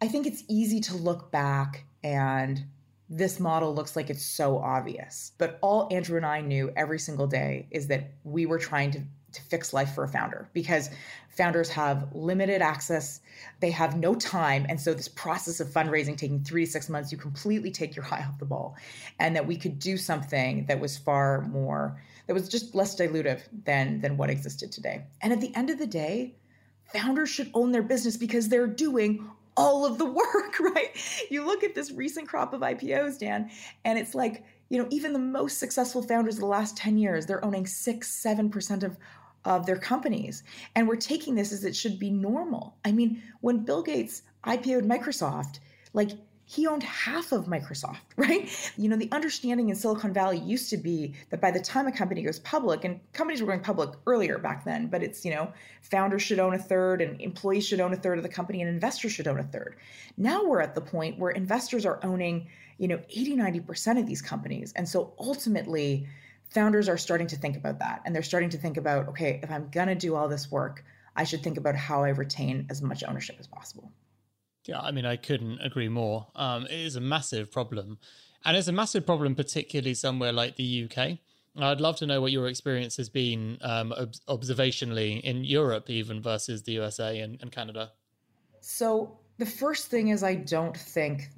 [0.00, 2.64] I think it's easy to look back and
[3.12, 5.32] this model looks like it's so obvious.
[5.36, 9.00] But all Andrew and I knew every single day is that we were trying to,
[9.32, 10.88] to fix life for a founder because
[11.28, 13.20] founders have limited access,
[13.60, 14.64] they have no time.
[14.66, 18.04] And so, this process of fundraising taking three to six months, you completely take your
[18.10, 18.76] eye off the ball.
[19.20, 23.42] And that we could do something that was far more that was just less dilutive
[23.64, 25.04] than than what existed today.
[25.20, 26.34] And at the end of the day,
[26.94, 30.90] founders should own their business because they're doing all of the work, right?
[31.30, 33.50] You look at this recent crop of IPOs, Dan,
[33.84, 37.26] and it's like, you know, even the most successful founders of the last 10 years,
[37.26, 38.96] they're owning six, seven percent of
[39.44, 40.44] of their companies.
[40.74, 42.76] And we're taking this as it should be normal.
[42.84, 45.58] I mean, when Bill Gates IPO'd Microsoft,
[45.92, 46.10] like
[46.52, 48.46] he owned half of Microsoft, right?
[48.76, 51.92] You know, the understanding in Silicon Valley used to be that by the time a
[51.92, 55.50] company goes public, and companies were going public earlier back then, but it's, you know,
[55.80, 58.68] founders should own a third and employees should own a third of the company and
[58.68, 59.76] investors should own a third.
[60.18, 64.20] Now we're at the point where investors are owning, you know, 80, 90% of these
[64.20, 64.74] companies.
[64.76, 66.06] And so ultimately,
[66.50, 68.02] founders are starting to think about that.
[68.04, 70.84] And they're starting to think about, okay, if I'm going to do all this work,
[71.16, 73.90] I should think about how I retain as much ownership as possible.
[74.66, 76.28] Yeah, I mean, I couldn't agree more.
[76.34, 77.98] Um, it is a massive problem.
[78.44, 81.18] And it's a massive problem, particularly somewhere like the UK.
[81.56, 86.22] I'd love to know what your experience has been um, ob- observationally in Europe, even
[86.22, 87.92] versus the USA and, and Canada.
[88.60, 91.28] So, the first thing is, I don't think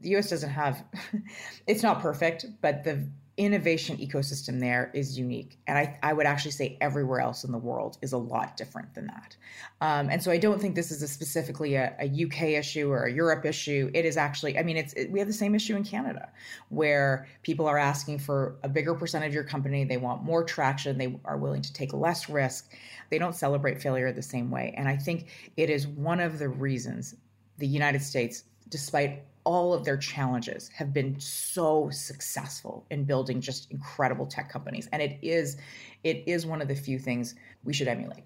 [0.00, 0.84] the US doesn't have,
[1.66, 5.58] it's not perfect, but the innovation ecosystem there is unique.
[5.66, 8.94] And I, I would actually say everywhere else in the world is a lot different
[8.94, 9.36] than that.
[9.80, 13.04] Um, and so I don't think this is a specifically a, a, UK issue or
[13.04, 13.90] a Europe issue.
[13.94, 16.30] It is actually, I mean, it's it, we have the same issue in Canada
[16.68, 19.84] where people are asking for a bigger percentage of your company.
[19.84, 20.98] They want more traction.
[20.98, 22.70] They are willing to take less risk.
[23.08, 24.74] They don't celebrate failure the same way.
[24.76, 27.14] And I think it is one of the reasons
[27.56, 33.70] the United States, despite all of their challenges have been so successful in building just
[33.70, 34.88] incredible tech companies.
[34.92, 35.56] And it is
[36.04, 38.24] it is one of the few things we should emulate.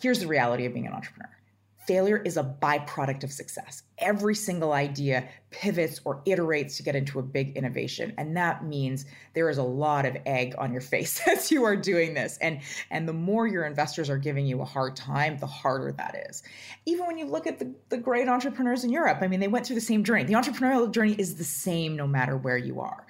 [0.00, 1.30] Here's the reality of being an entrepreneur.
[1.86, 3.82] Failure is a byproduct of success.
[3.98, 8.12] Every single idea pivots or iterates to get into a big innovation.
[8.18, 11.76] And that means there is a lot of egg on your face as you are
[11.76, 12.38] doing this.
[12.40, 16.26] And, and the more your investors are giving you a hard time, the harder that
[16.28, 16.42] is.
[16.84, 19.66] Even when you look at the, the great entrepreneurs in Europe, I mean, they went
[19.66, 20.24] through the same journey.
[20.24, 23.06] The entrepreneurial journey is the same no matter where you are.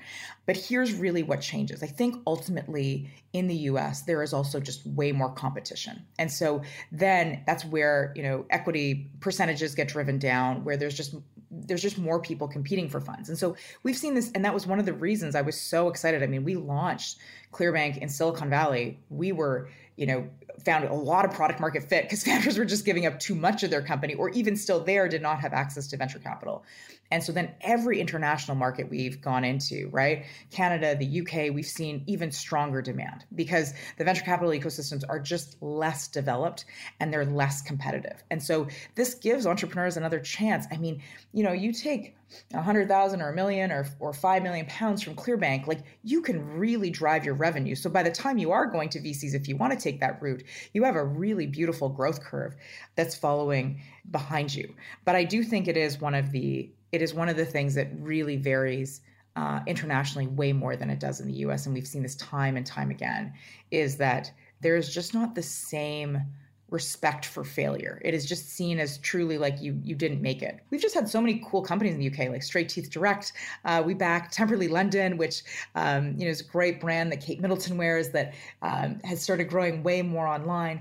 [0.46, 1.82] But here's really what changes.
[1.82, 6.06] I think ultimately in the US, there is also just way more competition.
[6.18, 11.14] And so then that's where, you know, equity percentages get driven down, where there's just
[11.50, 13.28] there's just more people competing for funds.
[13.28, 15.88] And so we've seen this, and that was one of the reasons I was so
[15.88, 16.22] excited.
[16.22, 17.18] I mean, we launched
[17.52, 18.98] Clearbanc in Silicon Valley.
[19.10, 20.28] We were, you know,
[20.64, 23.62] found a lot of product market fit because founders were just giving up too much
[23.62, 26.64] of their company, or even still there, did not have access to venture capital.
[27.10, 30.24] And so then every international market we've gone into, right?
[30.50, 35.60] Canada, the UK, we've seen even stronger demand because the venture capital ecosystems are just
[35.62, 36.64] less developed
[37.00, 38.22] and they're less competitive.
[38.30, 40.66] And so this gives entrepreneurs another chance.
[40.70, 42.16] I mean, you know, you take
[42.54, 46.20] a hundred thousand or a million or or five million pounds from Clearbanc, like you
[46.20, 47.74] can really drive your revenue.
[47.74, 50.20] So by the time you are going to VCs, if you want to take that
[50.20, 50.42] route,
[50.72, 52.56] you have a really beautiful growth curve
[52.94, 54.74] that's following behind you.
[55.04, 57.74] But I do think it is one of the it is one of the things
[57.74, 59.02] that really varies
[59.36, 61.66] uh, internationally way more than it does in the US.
[61.66, 63.34] And we've seen this time and time again
[63.70, 64.32] is that
[64.62, 66.18] there is just not the same
[66.70, 68.00] respect for failure.
[68.02, 70.60] It is just seen as truly like you you didn't make it.
[70.70, 73.34] We've just had so many cool companies in the UK, like Straight Teeth Direct.
[73.66, 75.42] Uh, we backed Temperley London, which
[75.74, 78.32] um, you know is a great brand that Kate Middleton wears that
[78.62, 80.80] um, has started growing way more online.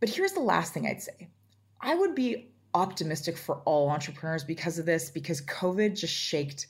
[0.00, 1.28] But here's the last thing I'd say:
[1.82, 6.66] I would be optimistic for all entrepreneurs because of this, because COVID just shaked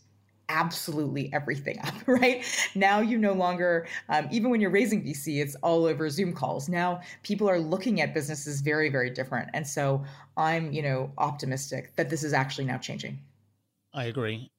[0.51, 2.45] absolutely everything up, right?
[2.75, 6.69] Now you no longer, um, even when you're raising VC, it's all over Zoom calls.
[6.69, 9.49] Now people are looking at businesses very, very different.
[9.55, 10.05] And so
[10.37, 13.19] I'm, you know, optimistic that this is actually now changing.
[13.95, 14.51] I agree.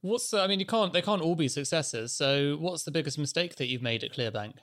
[0.00, 2.12] What's, I mean, you can't, they can't all be successes.
[2.12, 4.54] So what's the biggest mistake that you've made at Clearbanc?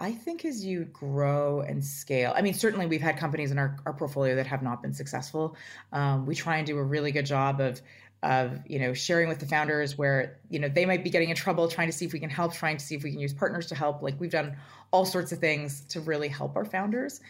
[0.00, 3.76] I think as you grow and scale, I mean, certainly we've had companies in our,
[3.84, 5.56] our portfolio that have not been successful.
[5.92, 7.82] Um, we try and do a really good job of
[8.22, 11.36] of you know sharing with the founders where you know they might be getting in
[11.36, 13.32] trouble trying to see if we can help trying to see if we can use
[13.32, 14.56] partners to help like we've done
[14.90, 17.20] all sorts of things to really help our founders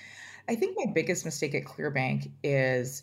[0.49, 3.03] i think my biggest mistake at clearbanc is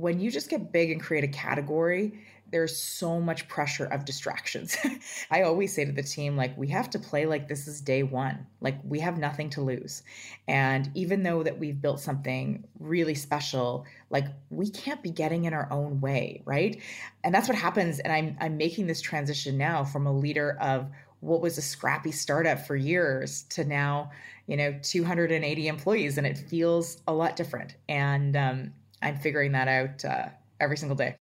[0.00, 4.76] when you just get big and create a category there's so much pressure of distractions.
[5.30, 8.02] I always say to the team, like, we have to play like this is day
[8.02, 8.46] one.
[8.60, 10.02] Like, we have nothing to lose.
[10.46, 15.54] And even though that we've built something really special, like, we can't be getting in
[15.54, 16.80] our own way, right?
[17.24, 17.98] And that's what happens.
[17.98, 20.88] And I'm, I'm making this transition now from a leader of
[21.20, 24.10] what was a scrappy startup for years to now,
[24.46, 26.16] you know, 280 employees.
[26.16, 27.74] And it feels a lot different.
[27.88, 30.28] And um, I'm figuring that out uh,
[30.60, 31.16] every single day.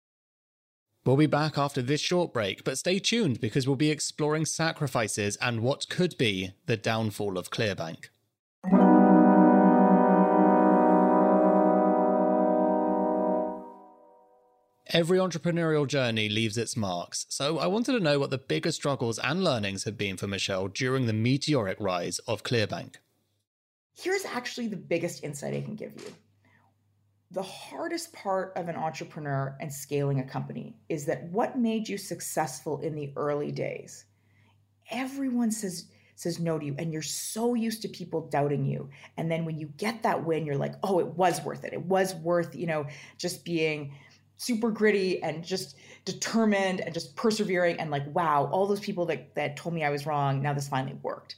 [1.04, 5.36] We'll be back after this short break, but stay tuned because we'll be exploring sacrifices
[5.36, 8.06] and what could be the downfall of Clearbanc.
[14.94, 19.18] Every entrepreneurial journey leaves its marks, so I wanted to know what the biggest struggles
[19.18, 22.96] and learnings have been for Michelle during the meteoric rise of Clearbanc.
[23.98, 26.14] Here's actually the biggest insight I can give you
[27.32, 31.96] the hardest part of an entrepreneur and scaling a company is that what made you
[31.96, 34.04] successful in the early days?
[34.90, 38.88] Everyone says says no to you and you're so used to people doubting you.
[39.16, 41.72] And then when you get that win you're like oh it was worth it.
[41.72, 43.94] It was worth you know just being
[44.36, 49.34] super gritty and just determined and just persevering and like wow all those people that
[49.36, 51.36] that told me i was wrong now this finally worked.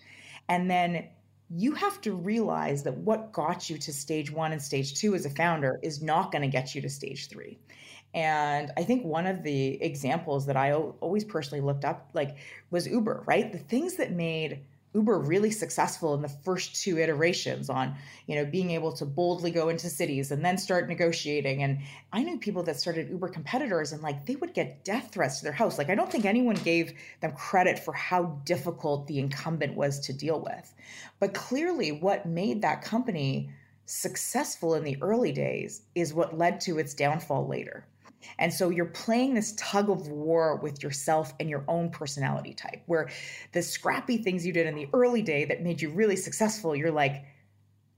[0.49, 1.09] And then
[1.51, 5.27] you have to realize that what got you to stage one and stage two as
[5.27, 7.59] a founder is not going to get you to stage three.
[8.15, 12.37] And I think one of the examples that I always personally looked up like
[12.71, 13.51] was Uber, right?
[13.51, 14.61] The things that made
[14.95, 19.51] Uber really successful in the first two iterations on, you know, being able to boldly
[19.51, 21.63] go into cities and then start negotiating.
[21.63, 21.81] And
[22.13, 25.45] I knew people that started Uber competitors and like they would get death threats to
[25.45, 25.79] their house.
[25.79, 30.13] Like I don't think anyone gave them credit for how difficult the incumbent was to
[30.13, 30.73] deal with.
[31.19, 33.51] But clearly what made that company
[33.87, 37.85] successful in the early days is what led to its downfall later.
[38.39, 42.83] And so you're playing this tug of war with yourself and your own personality type,
[42.87, 43.11] where
[43.53, 46.91] the scrappy things you did in the early day that made you really successful, you're
[46.91, 47.25] like,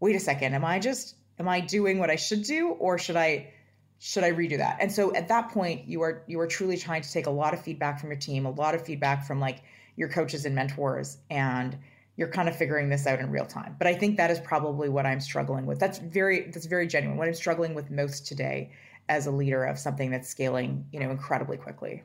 [0.00, 2.68] wait a second, am I just, am I doing what I should do?
[2.68, 3.52] Or should I,
[3.98, 4.78] should I redo that?
[4.80, 7.54] And so at that point, you are, you are truly trying to take a lot
[7.54, 9.62] of feedback from your team, a lot of feedback from like
[9.96, 11.78] your coaches and mentors, and
[12.16, 13.76] you're kind of figuring this out in real time.
[13.78, 15.78] But I think that is probably what I'm struggling with.
[15.78, 17.18] That's very, that's very genuine.
[17.18, 18.72] What I'm struggling with most today
[19.09, 22.02] as a leader of something that's scaling, you know, incredibly quickly.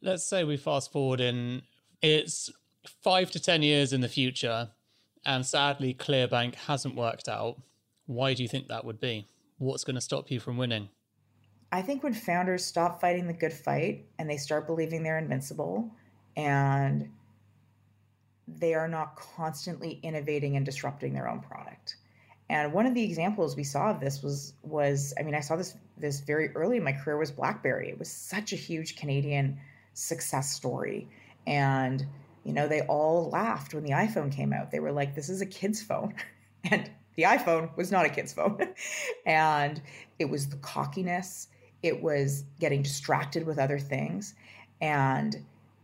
[0.00, 1.62] Let's say we fast forward in
[2.02, 2.50] it's
[3.02, 4.70] five to 10 years in the future,
[5.24, 7.60] and sadly, Clearbanc hasn't worked out.
[8.06, 9.26] Why do you think that would be?
[9.58, 10.88] What's going to stop you from winning?
[11.70, 15.90] I think when founders stop fighting the good fight and they start believing they're invincible
[16.36, 17.10] and
[18.46, 21.96] they are not constantly innovating and disrupting their own product.
[22.50, 25.56] And one of the examples we saw of this was was I mean I saw
[25.56, 27.90] this this very early in my career was BlackBerry.
[27.90, 29.58] It was such a huge Canadian
[29.92, 31.08] success story,
[31.46, 32.06] and
[32.44, 34.70] you know they all laughed when the iPhone came out.
[34.70, 36.14] They were like, "This is a kid's phone,"
[36.64, 38.58] and the iPhone was not a kid's phone,
[39.26, 39.82] and
[40.18, 41.48] it was the cockiness.
[41.82, 44.34] It was getting distracted with other things,
[44.80, 45.36] and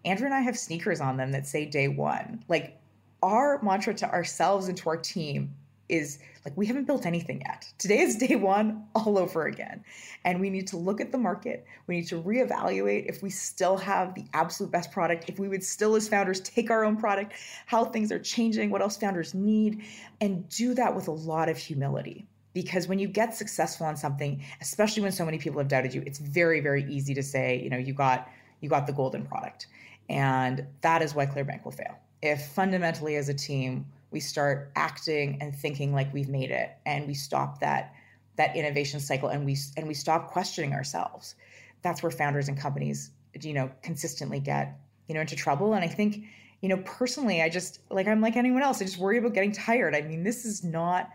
[0.07, 2.43] Andrew and I have sneakers on them that say day one.
[2.49, 2.79] Like
[3.23, 5.55] our mantra to ourselves and to our team
[5.89, 7.67] is like we haven't built anything yet.
[7.79, 9.85] Today is day one all over again.
[10.25, 11.67] And we need to look at the market.
[11.87, 15.63] We need to reevaluate if we still have the absolute best product, if we would
[15.63, 17.35] still, as founders, take our own product,
[17.67, 19.85] how things are changing, what else founders need,
[20.21, 22.27] and do that with a lot of humility.
[22.53, 26.03] Because when you get successful on something, especially when so many people have doubted you,
[26.07, 28.29] it's very, very easy to say, you know, you got
[28.61, 29.67] you got the golden product.
[30.09, 31.99] And that is why Clearbanc will fail.
[32.23, 37.07] If fundamentally as a team we start acting and thinking like we've made it and
[37.07, 37.95] we stop that
[38.37, 41.35] that innovation cycle and we and we stop questioning ourselves.
[41.83, 44.79] That's where founders and companies you know consistently get
[45.09, 45.75] you know into trouble.
[45.75, 46.25] And i think
[46.61, 49.53] you know personally i just like i'm like anyone else i just worry about getting
[49.53, 49.95] tired.
[49.95, 51.11] I mean this is not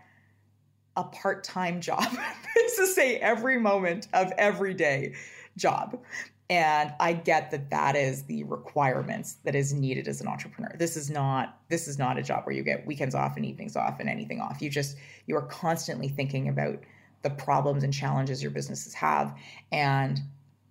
[0.96, 2.06] a part-time job.
[2.54, 5.14] This is a every moment of every day
[5.56, 5.98] job
[6.50, 10.74] and i get that that is the requirements that is needed as an entrepreneur.
[10.76, 13.76] This is not this is not a job where you get weekends off and evenings
[13.76, 14.60] off and anything off.
[14.60, 14.96] You just
[15.26, 16.80] you are constantly thinking about
[17.22, 19.34] the problems and challenges your businesses have.
[19.70, 20.20] And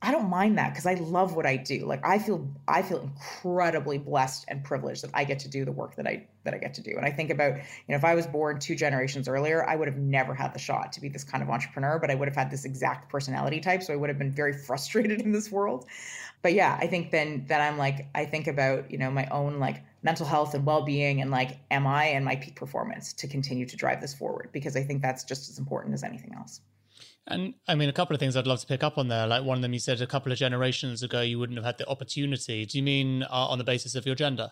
[0.02, 1.86] I don't mind that because I love what I do.
[1.86, 5.74] Like I feel I feel incredibly blessed and privileged that I get to do the
[5.74, 6.92] work that I that I get to do.
[6.96, 9.90] And I think about, you know, if I was born two generations earlier, I would
[9.90, 12.36] have never had the shot to be this kind of entrepreneur, but I would have
[12.36, 15.86] had this exact personality type, so I would have been very frustrated in this world.
[16.42, 19.60] But yeah, I think then that I'm like I think about, you know, my own
[19.60, 23.66] like mental health and well-being and like am I and my peak performance to continue
[23.66, 26.62] to drive this forward because I think that's just as important as anything else.
[27.28, 29.28] And I mean, a couple of things I'd love to pick up on there.
[29.28, 31.78] Like one of them, you said a couple of generations ago, you wouldn't have had
[31.78, 32.66] the opportunity.
[32.66, 34.52] Do you mean uh, on the basis of your gender?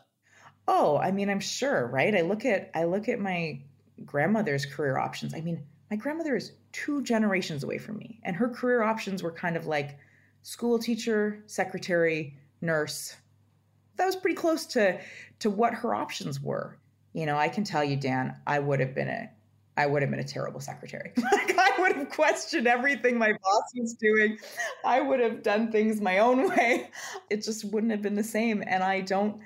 [0.68, 2.14] Oh, I mean, I'm sure, right?
[2.14, 3.62] I look at I look at my
[4.06, 5.34] grandmother's career options.
[5.34, 9.32] I mean, my grandmother is two generations away from me, and her career options were
[9.32, 9.98] kind of like
[10.42, 13.16] school teacher, secretary, nurse.
[13.96, 15.00] That was pretty close to
[15.40, 16.78] to what her options were.
[17.14, 19.30] You know, I can tell you, Dan, I would have been a
[19.78, 21.14] I would have been a terrible secretary.
[21.24, 24.38] I would have questioned everything my boss was doing.
[24.84, 26.90] I would have done things my own way.
[27.30, 28.64] It just wouldn't have been the same.
[28.66, 29.40] And I don't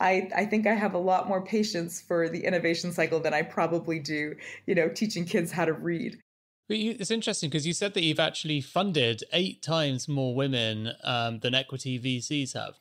[0.00, 3.42] I, I think I have a lot more patience for the innovation cycle than I
[3.42, 4.36] probably do,
[4.66, 6.20] you know, teaching kids how to read.
[6.68, 10.92] But you, it's interesting because you said that you've actually funded eight times more women
[11.02, 12.74] um, than equity VCs have,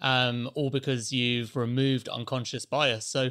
[0.00, 3.06] um, all because you've removed unconscious bias.
[3.06, 3.30] So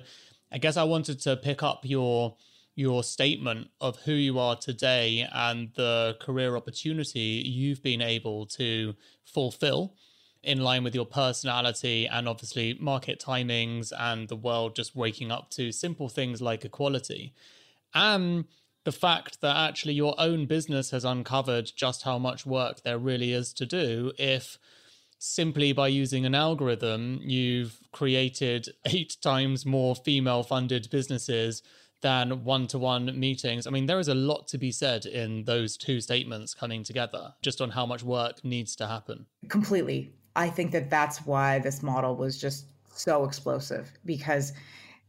[0.51, 2.37] I guess I wanted to pick up your
[2.75, 8.93] your statement of who you are today and the career opportunity you've been able to
[9.23, 9.93] fulfill
[10.43, 15.49] in line with your personality and obviously market timings and the world just waking up
[15.49, 17.33] to simple things like equality.
[17.93, 18.45] And
[18.83, 23.33] the fact that actually your own business has uncovered just how much work there really
[23.33, 24.59] is to do if
[25.17, 31.63] simply by using an algorithm you've created eight times more female funded businesses
[32.05, 33.65] than one to one meetings.
[33.65, 37.33] I mean, there is a lot to be said in those two statements coming together
[37.41, 39.25] just on how much work needs to happen.
[39.49, 40.13] Completely.
[40.35, 44.53] I think that that's why this model was just so explosive because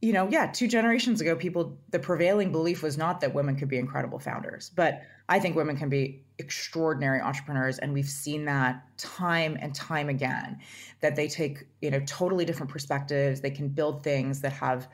[0.02, 3.68] you know, yeah, two generations ago, people, the prevailing belief was not that women could
[3.68, 7.78] be incredible founders, but I think women can be extraordinary entrepreneurs.
[7.78, 10.60] And we've seen that time and time again
[11.00, 13.40] that they take, you know, totally different perspectives.
[13.40, 14.86] They can build things that have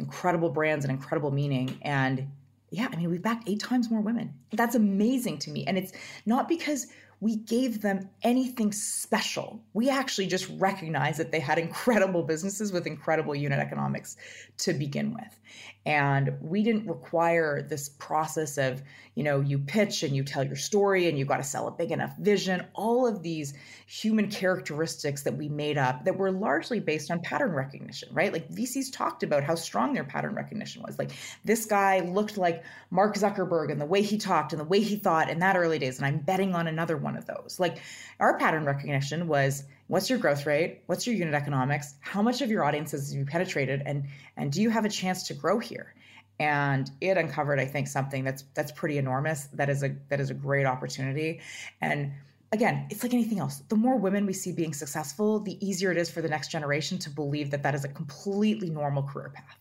[0.00, 1.78] incredible brands and incredible meaning.
[1.82, 2.28] And
[2.70, 4.34] yeah, I mean, we've backed eight times more women.
[4.52, 5.64] That's amazing to me.
[5.66, 5.92] And it's
[6.26, 6.86] not because
[7.20, 9.62] we gave them anything special.
[9.74, 14.16] We actually just recognized that they had incredible businesses with incredible unit economics
[14.58, 15.38] to begin with.
[15.86, 18.82] And we didn't require this process of,
[19.14, 21.70] you know, you pitch and you tell your story and you got to sell a
[21.70, 23.54] big enough vision, all of these
[23.86, 28.32] human characteristics that we made up that were largely based on pattern recognition, right?
[28.32, 30.98] Like VCs talked about how strong their pattern recognition was.
[30.98, 31.12] Like
[31.44, 34.96] this guy looked like Mark Zuckerberg and the way he talked and the way he
[34.96, 35.96] thought in that early days.
[35.96, 37.58] And I'm betting on another one of those.
[37.58, 37.78] Like
[38.18, 40.82] our pattern recognition was what's your growth rate?
[40.86, 41.94] What's your unit economics?
[42.00, 43.82] How much of your audience has you penetrated?
[43.86, 44.06] And
[44.36, 45.94] and do you have a chance to grow here?
[46.38, 50.30] And it uncovered i think something that's that's pretty enormous that is a that is
[50.30, 51.40] a great opportunity.
[51.80, 52.12] And
[52.52, 53.62] again it's like anything else.
[53.68, 56.98] The more women we see being successful the easier it is for the next generation
[57.00, 59.58] to believe that that is a completely normal career path.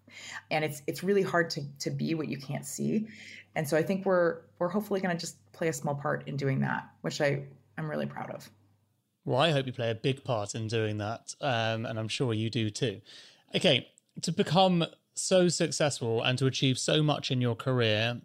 [0.51, 3.07] And it's it's really hard to to be what you can't see
[3.55, 6.35] and so i think we're we're hopefully going to just play a small part in
[6.35, 7.43] doing that which i
[7.77, 8.49] i'm really proud of
[9.25, 12.33] well, I hope you play a big part in doing that, um, and I'm sure
[12.33, 13.01] you do too.
[13.55, 13.87] Okay,
[14.23, 18.21] to become so successful and to achieve so much in your career,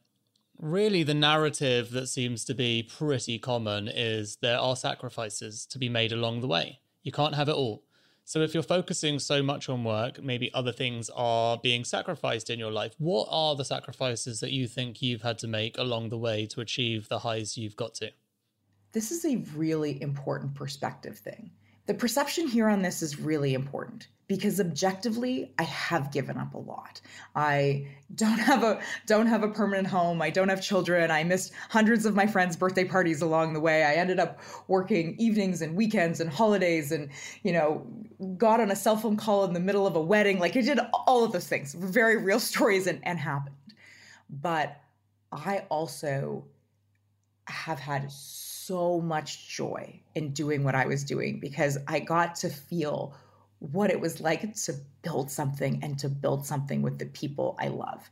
[0.58, 5.90] really the narrative that seems to be pretty common is there are sacrifices to be
[5.90, 6.80] made along the way.
[7.02, 7.82] You can't have it all.
[8.24, 12.58] So if you're focusing so much on work, maybe other things are being sacrificed in
[12.58, 12.94] your life.
[12.98, 16.60] What are the sacrifices that you think you've had to make along the way to
[16.60, 18.12] achieve the highs you've got to?
[18.94, 21.50] this is a really important perspective thing.
[21.86, 26.58] The perception here on this is really important because objectively I have given up a
[26.58, 27.00] lot.
[27.36, 30.22] I don't have a don't have a permanent home.
[30.22, 31.10] I don't have children.
[31.10, 33.84] I missed hundreds of my friends' birthday parties along the way.
[33.84, 37.10] I ended up working evenings and weekends and holidays and
[37.42, 37.86] you know
[38.38, 40.38] got on a cell phone call in the middle of a wedding.
[40.38, 41.74] Like I did all of those things.
[41.74, 43.56] Very real stories and, and happened.
[44.30, 44.80] But
[45.32, 46.44] I also
[47.46, 52.48] have had so much joy in doing what I was doing because I got to
[52.48, 53.14] feel
[53.58, 57.68] what it was like to build something and to build something with the people I
[57.68, 58.10] love.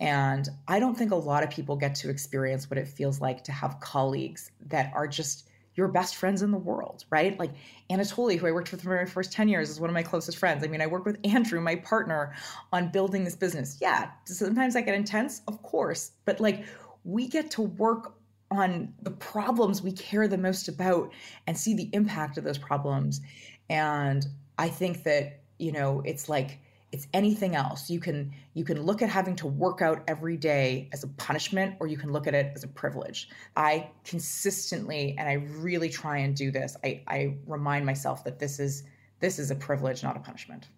[0.00, 3.44] And I don't think a lot of people get to experience what it feels like
[3.44, 7.38] to have colleagues that are just your best friends in the world, right?
[7.38, 7.52] Like
[7.88, 10.36] Anatoly, who I worked with for my first 10 years, is one of my closest
[10.36, 10.64] friends.
[10.64, 12.34] I mean, I work with Andrew, my partner,
[12.72, 13.78] on building this business.
[13.80, 16.64] Yeah, sometimes I get intense, of course, but like
[17.04, 18.17] we get to work
[18.50, 21.12] on the problems we care the most about
[21.46, 23.20] and see the impact of those problems.
[23.68, 24.26] And
[24.58, 26.58] I think that, you know, it's like
[26.90, 27.90] it's anything else.
[27.90, 31.76] You can you can look at having to work out every day as a punishment
[31.80, 33.28] or you can look at it as a privilege.
[33.56, 36.76] I consistently and I really try and do this.
[36.82, 38.84] I, I remind myself that this is
[39.20, 40.68] this is a privilege, not a punishment.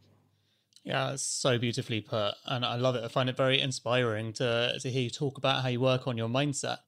[0.82, 3.04] Yeah, it's so beautifully put, and I love it.
[3.04, 6.16] I find it very inspiring to to hear you talk about how you work on
[6.16, 6.78] your mindset.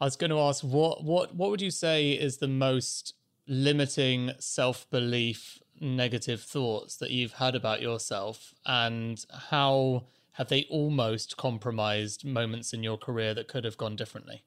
[0.00, 3.14] I was going to ask what what what would you say is the most
[3.46, 11.36] limiting self belief negative thoughts that you've had about yourself, and how have they almost
[11.36, 14.42] compromised moments in your career that could have gone differently?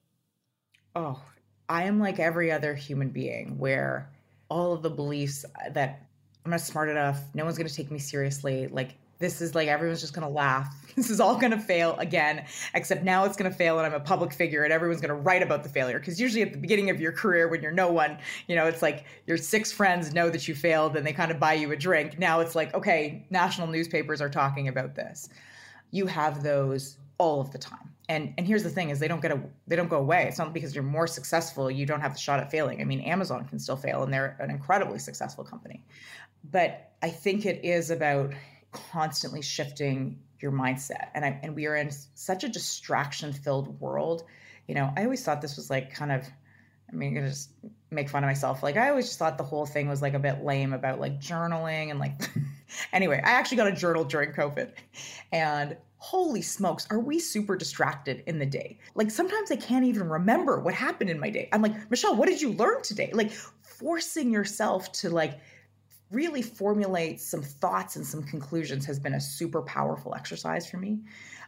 [0.94, 1.20] Oh,
[1.68, 4.08] I am like every other human being, where
[4.48, 6.02] all of the beliefs that
[6.44, 9.68] I'm not smart enough, no one's going to take me seriously, like this is like
[9.68, 10.74] everyone's just going to laugh.
[10.96, 12.44] This is all going to fail again,
[12.74, 15.22] except now it's going to fail and I'm a public figure and everyone's going to
[15.22, 15.98] write about the failure.
[15.98, 18.18] Because usually at the beginning of your career, when you're no one,
[18.48, 21.38] you know, it's like your six friends know that you failed and they kind of
[21.38, 22.18] buy you a drink.
[22.18, 25.28] Now it's like, okay, national newspapers are talking about this.
[25.92, 27.94] You have those all of the time.
[28.08, 30.26] And and here's the thing is they don't get a they don't go away.
[30.26, 32.80] It's not because you're more successful, you don't have the shot at failing.
[32.80, 35.84] I mean, Amazon can still fail and they're an incredibly successful company.
[36.50, 38.34] But I think it is about
[38.72, 41.08] constantly shifting your mindset.
[41.14, 44.24] And I and we are in such a distraction filled world.
[44.66, 46.24] You know, I always thought this was like kind of
[46.90, 47.50] I mean, I'm gonna just
[47.90, 48.62] make fun of myself.
[48.62, 51.20] Like I always just thought the whole thing was like a bit lame about like
[51.20, 52.20] journaling and like
[52.92, 54.72] anyway, I actually got a journal during COVID.
[55.32, 58.78] And holy smokes, are we super distracted in the day?
[58.94, 61.48] Like sometimes I can't even remember what happened in my day.
[61.52, 63.10] I'm like, Michelle, what did you learn today?
[63.12, 65.38] Like forcing yourself to like
[66.10, 70.98] really formulate some thoughts and some conclusions has been a super powerful exercise for me.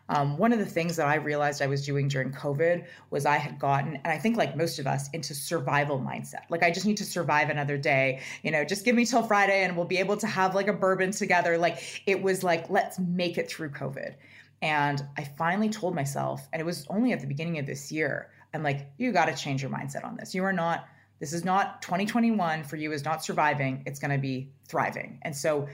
[0.09, 3.37] Um, one of the things that I realized I was doing during COVID was I
[3.37, 6.43] had gotten, and I think like most of us, into survival mindset.
[6.51, 8.21] Like, I just need to survive another day.
[8.43, 10.73] You know, just give me till Friday and we'll be able to have like a
[10.73, 11.57] bourbon together.
[11.57, 14.15] Like, it was like, let's make it through COVID.
[14.61, 18.31] And I finally told myself, and it was only at the beginning of this year,
[18.55, 20.35] I'm like, you got to change your mindset on this.
[20.35, 20.87] You are not,
[21.23, 23.85] this is not 2021 for you is not surviving.
[23.87, 25.21] It's going to be thriving.
[25.23, 25.69] And so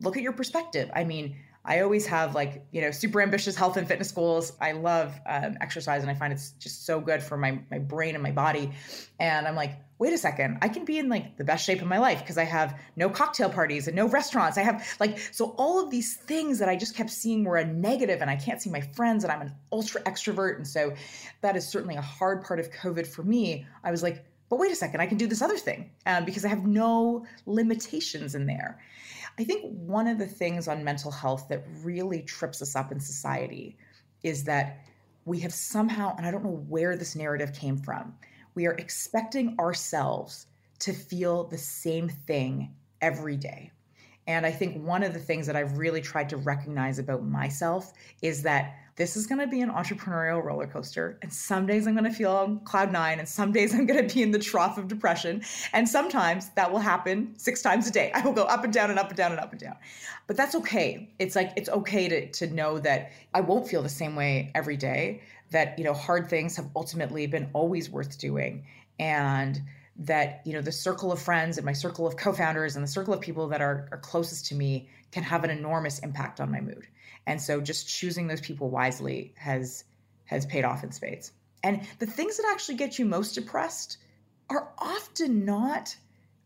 [0.00, 0.90] look at your perspective.
[0.92, 4.54] I mean, I always have like, you know, super ambitious health and fitness goals.
[4.60, 8.16] I love um, exercise and I find it's just so good for my, my brain
[8.16, 8.72] and my body.
[9.20, 11.86] And I'm like, wait a second, I can be in like the best shape of
[11.86, 14.58] my life because I have no cocktail parties and no restaurants.
[14.58, 17.64] I have like, so all of these things that I just kept seeing were a
[17.64, 20.56] negative and I can't see my friends and I'm an ultra extrovert.
[20.56, 20.92] And so
[21.42, 23.64] that is certainly a hard part of COVID for me.
[23.84, 26.44] I was like, but wait a second, I can do this other thing um, because
[26.44, 28.78] I have no limitations in there.
[29.38, 32.98] I think one of the things on mental health that really trips us up in
[32.98, 33.76] society
[34.22, 34.84] is that
[35.26, 38.14] we have somehow, and I don't know where this narrative came from,
[38.54, 40.46] we are expecting ourselves
[40.80, 43.70] to feel the same thing every day.
[44.28, 47.94] And I think one of the things that I've really tried to recognize about myself
[48.20, 51.18] is that this is going to be an entrepreneurial roller coaster.
[51.22, 54.06] And some days I'm going to feel on cloud nine, and some days I'm going
[54.06, 55.42] to be in the trough of depression.
[55.72, 58.12] And sometimes that will happen six times a day.
[58.12, 59.76] I will go up and down and up and down and up and down.
[60.26, 61.08] But that's okay.
[61.18, 64.76] It's like, it's okay to, to know that I won't feel the same way every
[64.76, 65.22] day,
[65.52, 68.66] that, you know, hard things have ultimately been always worth doing.
[68.98, 69.62] And
[69.98, 73.12] that you know the circle of friends and my circle of co-founders and the circle
[73.12, 76.60] of people that are, are closest to me can have an enormous impact on my
[76.60, 76.86] mood.
[77.26, 79.84] And so just choosing those people wisely has
[80.26, 81.32] has paid off in spades.
[81.62, 83.98] And the things that actually get you most depressed
[84.50, 85.96] are often not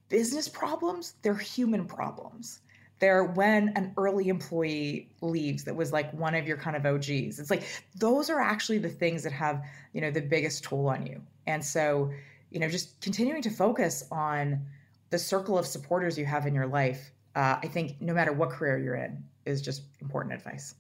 [0.09, 2.61] business problems they're human problems.
[2.99, 7.09] They're when an early employee leaves that was like one of your kind of og's
[7.11, 7.65] it's like
[7.97, 11.21] those are actually the things that have you know the biggest toll on you.
[11.47, 12.13] And so
[12.53, 14.61] you know, just continuing to focus on
[15.11, 18.51] the circle of supporters you have in your life, uh, I think no matter what
[18.51, 20.75] career you're in, is just important advice.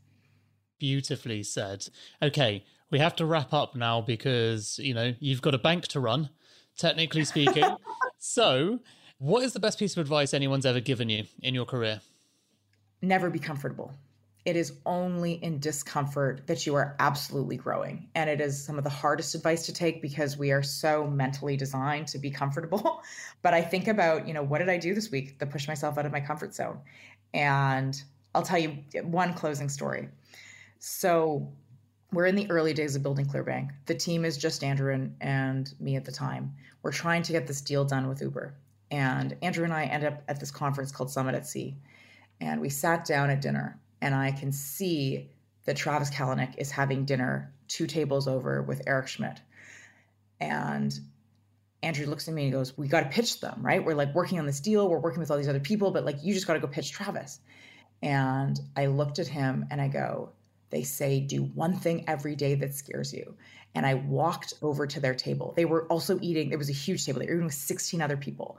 [0.78, 1.86] Beautifully said.
[2.22, 6.00] Okay, we have to wrap up now because, you know, you've got a bank to
[6.00, 6.28] run,
[6.76, 7.64] technically speaking.
[8.18, 8.80] so,
[9.18, 12.00] what is the best piece of advice anyone's ever given you in your career?
[13.00, 13.94] Never be comfortable
[14.44, 18.08] it is only in discomfort that you are absolutely growing.
[18.14, 21.56] And it is some of the hardest advice to take because we are so mentally
[21.56, 23.02] designed to be comfortable.
[23.42, 25.96] but I think about, you know, what did I do this week to push myself
[25.96, 26.80] out of my comfort zone?
[27.32, 28.00] And
[28.34, 30.08] I'll tell you one closing story.
[30.80, 31.52] So
[32.12, 33.70] we're in the early days of building Clearbanc.
[33.86, 36.54] The team is just Andrew and, and me at the time.
[36.82, 38.54] We're trying to get this deal done with Uber.
[38.90, 41.76] And Andrew and I end up at this conference called Summit at Sea.
[42.40, 45.30] And we sat down at dinner and I can see
[45.64, 49.40] that Travis Kalanick is having dinner two tables over with Eric Schmidt.
[50.40, 50.92] And
[51.84, 53.82] Andrew looks at me and goes, We got to pitch them, right?
[53.82, 56.16] We're like working on this deal, we're working with all these other people, but like
[56.22, 57.40] you just got to go pitch Travis.
[58.02, 60.30] And I looked at him and I go,
[60.70, 63.36] They say do one thing every day that scares you.
[63.74, 65.54] And I walked over to their table.
[65.56, 68.18] They were also eating, there was a huge table, they were eating with 16 other
[68.18, 68.58] people.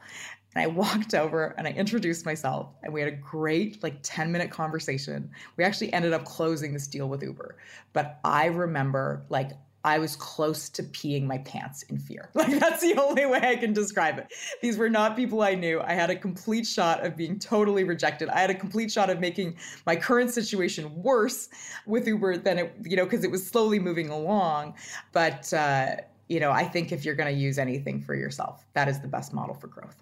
[0.56, 4.32] And I walked over and I introduced myself, and we had a great, like, 10
[4.32, 5.30] minute conversation.
[5.58, 7.58] We actually ended up closing this deal with Uber.
[7.94, 9.52] But I remember, like,
[9.86, 12.30] I was close to peeing my pants in fear.
[12.36, 14.28] Like, that's the only way I can describe it.
[14.62, 15.82] These were not people I knew.
[15.82, 18.30] I had a complete shot of being totally rejected.
[18.30, 21.50] I had a complete shot of making my current situation worse
[21.86, 24.76] with Uber than it, you know, because it was slowly moving along.
[25.12, 25.98] But, uh,
[26.28, 29.08] you know, I think if you're going to use anything for yourself, that is the
[29.08, 30.02] best model for growth.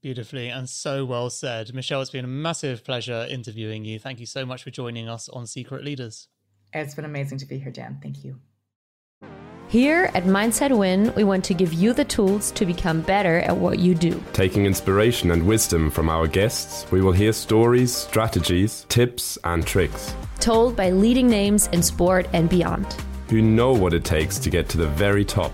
[0.00, 1.74] Beautifully and so well said.
[1.74, 3.98] Michelle, it's been a massive pleasure interviewing you.
[3.98, 6.28] Thank you so much for joining us on Secret Leaders.
[6.72, 7.98] It's been amazing to be here, Dan.
[8.00, 8.38] Thank you.
[9.68, 13.56] Here at Mindset Win, we want to give you the tools to become better at
[13.56, 14.22] what you do.
[14.32, 20.14] Taking inspiration and wisdom from our guests, we will hear stories, strategies, tips, and tricks.
[20.40, 22.86] Told by leading names in sport and beyond.
[23.28, 25.52] Who know what it takes to get to the very top.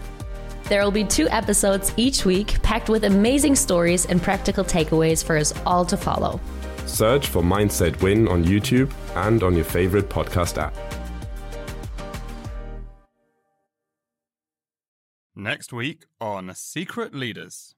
[0.68, 5.36] There will be two episodes each week packed with amazing stories and practical takeaways for
[5.36, 6.40] us all to follow.
[6.86, 10.74] Search for Mindset Win on YouTube and on your favorite podcast app.
[15.36, 17.74] Next week on Secret Leaders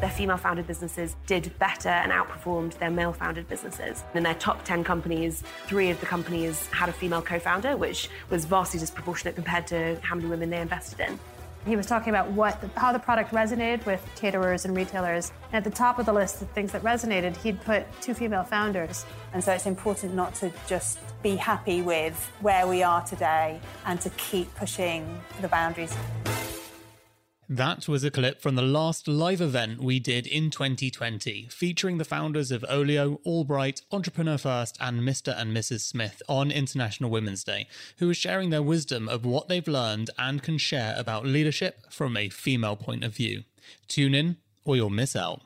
[0.00, 4.04] their female founded businesses did better and outperformed their male founded businesses.
[4.14, 8.08] In their top 10 companies, three of the companies had a female co founder, which
[8.30, 11.18] was vastly disproportionate compared to how many women they invested in.
[11.66, 15.32] He was talking about what how the product resonated with caterers and retailers.
[15.52, 18.44] And at the top of the list of things that resonated, he'd put two female
[18.44, 19.04] founders.
[19.34, 24.00] And so it's important not to just be happy with where we are today and
[24.00, 25.94] to keep pushing the boundaries.
[27.50, 32.04] That was a clip from the last live event we did in 2020, featuring the
[32.04, 35.34] founders of Olio, AllBright, Entrepreneur First, and Mr.
[35.34, 35.80] and Mrs.
[35.80, 37.66] Smith on International Women's Day,
[38.00, 42.18] who are sharing their wisdom of what they've learned and can share about leadership from
[42.18, 43.44] a female point of view.
[43.86, 44.36] Tune in
[44.66, 45.40] or you'll miss out.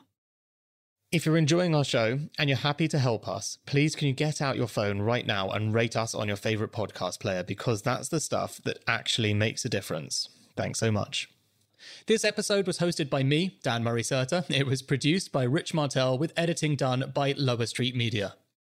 [1.09, 4.41] If you're enjoying our show and you're happy to help us, please can you get
[4.41, 8.09] out your phone right now and rate us on your favorite podcast player because that's
[8.09, 10.27] the stuff that actually makes a difference.
[10.57, 11.32] Thanks so much.
[12.05, 14.43] This episode was hosted by me, Dan Murray Serter.
[14.49, 18.35] It was produced by Rich Martell with editing done by Lower Street Media.